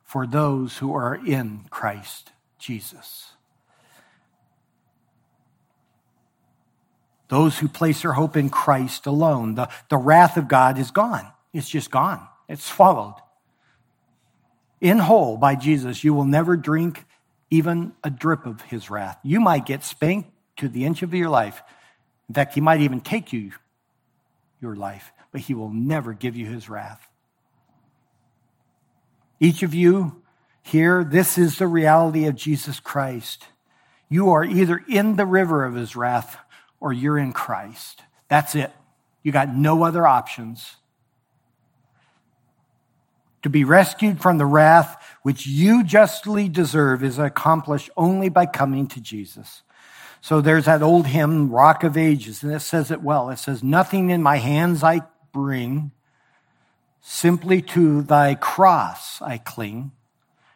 [0.05, 3.33] for those who are in Christ Jesus.
[7.27, 9.55] Those who place their hope in Christ alone.
[9.55, 11.31] The, the wrath of God is gone.
[11.53, 12.27] It's just gone.
[12.49, 13.15] It's swallowed.
[14.81, 17.05] In whole by Jesus, you will never drink
[17.51, 19.19] even a drip of his wrath.
[19.23, 21.61] You might get spanked to the inch of your life.
[22.27, 23.51] In fact, he might even take you
[24.59, 27.07] your life, but he will never give you his wrath.
[29.39, 30.21] Each of you
[30.63, 33.45] here, this is the reality of Jesus Christ.
[34.07, 36.37] You are either in the river of his wrath
[36.79, 38.01] or you're in Christ.
[38.27, 38.71] That's it.
[39.23, 40.75] You got no other options.
[43.43, 48.87] To be rescued from the wrath which you justly deserve is accomplished only by coming
[48.87, 49.63] to Jesus.
[50.21, 53.29] So there's that old hymn, Rock of Ages, and it says it well.
[53.29, 55.01] It says, Nothing in my hands I
[55.33, 55.91] bring,
[57.01, 59.91] Simply to thy cross I cling,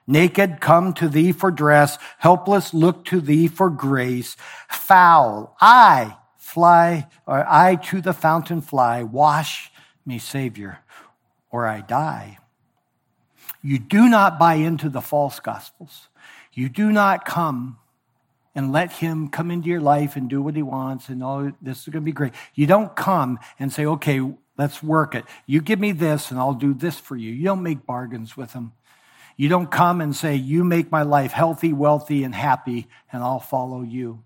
[0.07, 1.97] Naked, come to thee for dress.
[2.19, 4.37] Helpless, look to thee for grace.
[4.69, 9.01] Foul, I fly, or I to the fountain fly.
[9.01, 9.71] Wash
[10.05, 10.77] me, Savior,
[11.49, 12.37] or I die.
[13.65, 16.07] You do not buy into the false gospels.
[16.53, 17.79] You do not come
[18.53, 21.79] and let him come into your life and do what he wants and oh, this
[21.79, 22.33] is going to be great.
[22.53, 24.21] You don't come and say, okay,
[24.55, 25.25] let's work it.
[25.47, 27.33] You give me this and I'll do this for you.
[27.33, 28.73] You don't make bargains with him.
[29.35, 33.39] You don't come and say, You make my life healthy, wealthy, and happy, and I'll
[33.39, 34.23] follow you.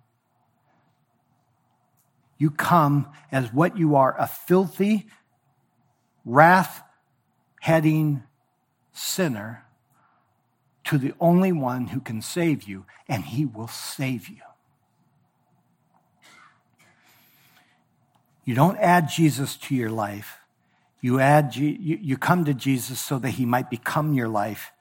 [2.37, 5.07] You come as what you are a filthy,
[6.25, 6.83] wrath
[7.59, 8.21] heading
[8.99, 9.65] sinner
[10.85, 14.41] to the only one who can save you, and he will save you.
[18.45, 20.37] You don't add Jesus to your life.
[21.01, 24.71] You add you come to Jesus so that he might become your life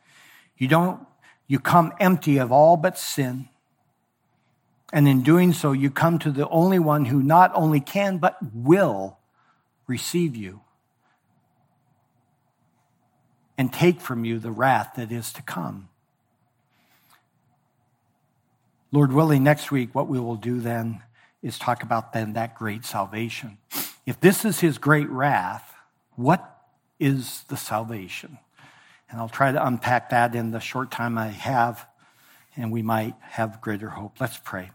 [0.58, 1.06] you don't,
[1.46, 3.48] you come empty of all but sin.
[4.92, 8.36] And in doing so, you come to the only one who not only can, but
[8.52, 9.18] will
[9.86, 10.60] receive you
[13.58, 15.88] and take from you the wrath that is to come.
[18.92, 21.02] Lord willing, next week, what we will do then
[21.42, 23.58] is talk about then that great salvation.
[24.06, 25.74] If this is his great wrath,
[26.14, 26.58] what
[26.98, 28.38] is the salvation?
[29.10, 31.86] And I'll try to unpack that in the short time I have,
[32.56, 34.20] and we might have greater hope.
[34.20, 34.70] Let's pray.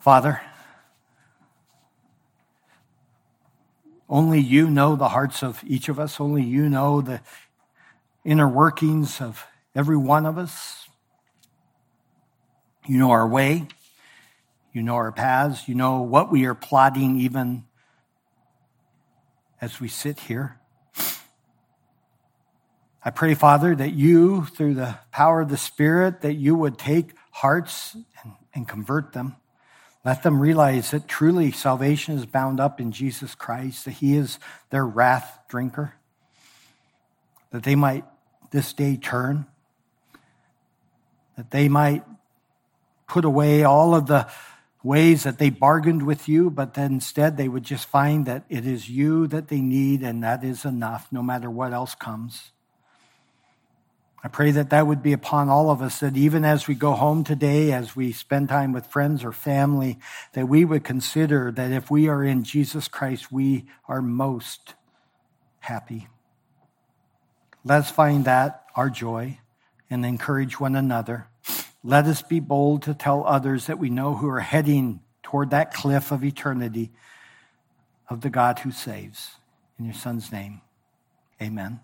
[0.00, 0.40] Father,
[4.12, 6.20] only you know the hearts of each of us.
[6.20, 7.22] Only you know the
[8.26, 10.86] inner workings of every one of us.
[12.86, 13.68] You know our way.
[14.74, 15.66] You know our paths.
[15.66, 17.64] You know what we are plotting even
[19.62, 20.60] as we sit here.
[23.02, 27.14] I pray, Father, that you, through the power of the Spirit, that you would take
[27.30, 29.36] hearts and, and convert them.
[30.04, 34.38] Let them realize that truly salvation is bound up in Jesus Christ, that he is
[34.70, 35.94] their wrath drinker,
[37.50, 38.04] that they might
[38.50, 39.46] this day turn,
[41.36, 42.04] that they might
[43.06, 44.26] put away all of the
[44.82, 48.66] ways that they bargained with you, but that instead they would just find that it
[48.66, 52.51] is you that they need and that is enough no matter what else comes.
[54.24, 56.92] I pray that that would be upon all of us, that even as we go
[56.92, 59.98] home today, as we spend time with friends or family,
[60.34, 64.74] that we would consider that if we are in Jesus Christ, we are most
[65.58, 66.06] happy.
[67.64, 69.38] Let us find that our joy
[69.90, 71.26] and encourage one another.
[71.82, 75.74] Let us be bold to tell others that we know who are heading toward that
[75.74, 76.92] cliff of eternity
[78.08, 79.32] of the God who saves.
[79.78, 80.60] In your Son's name,
[81.40, 81.80] amen.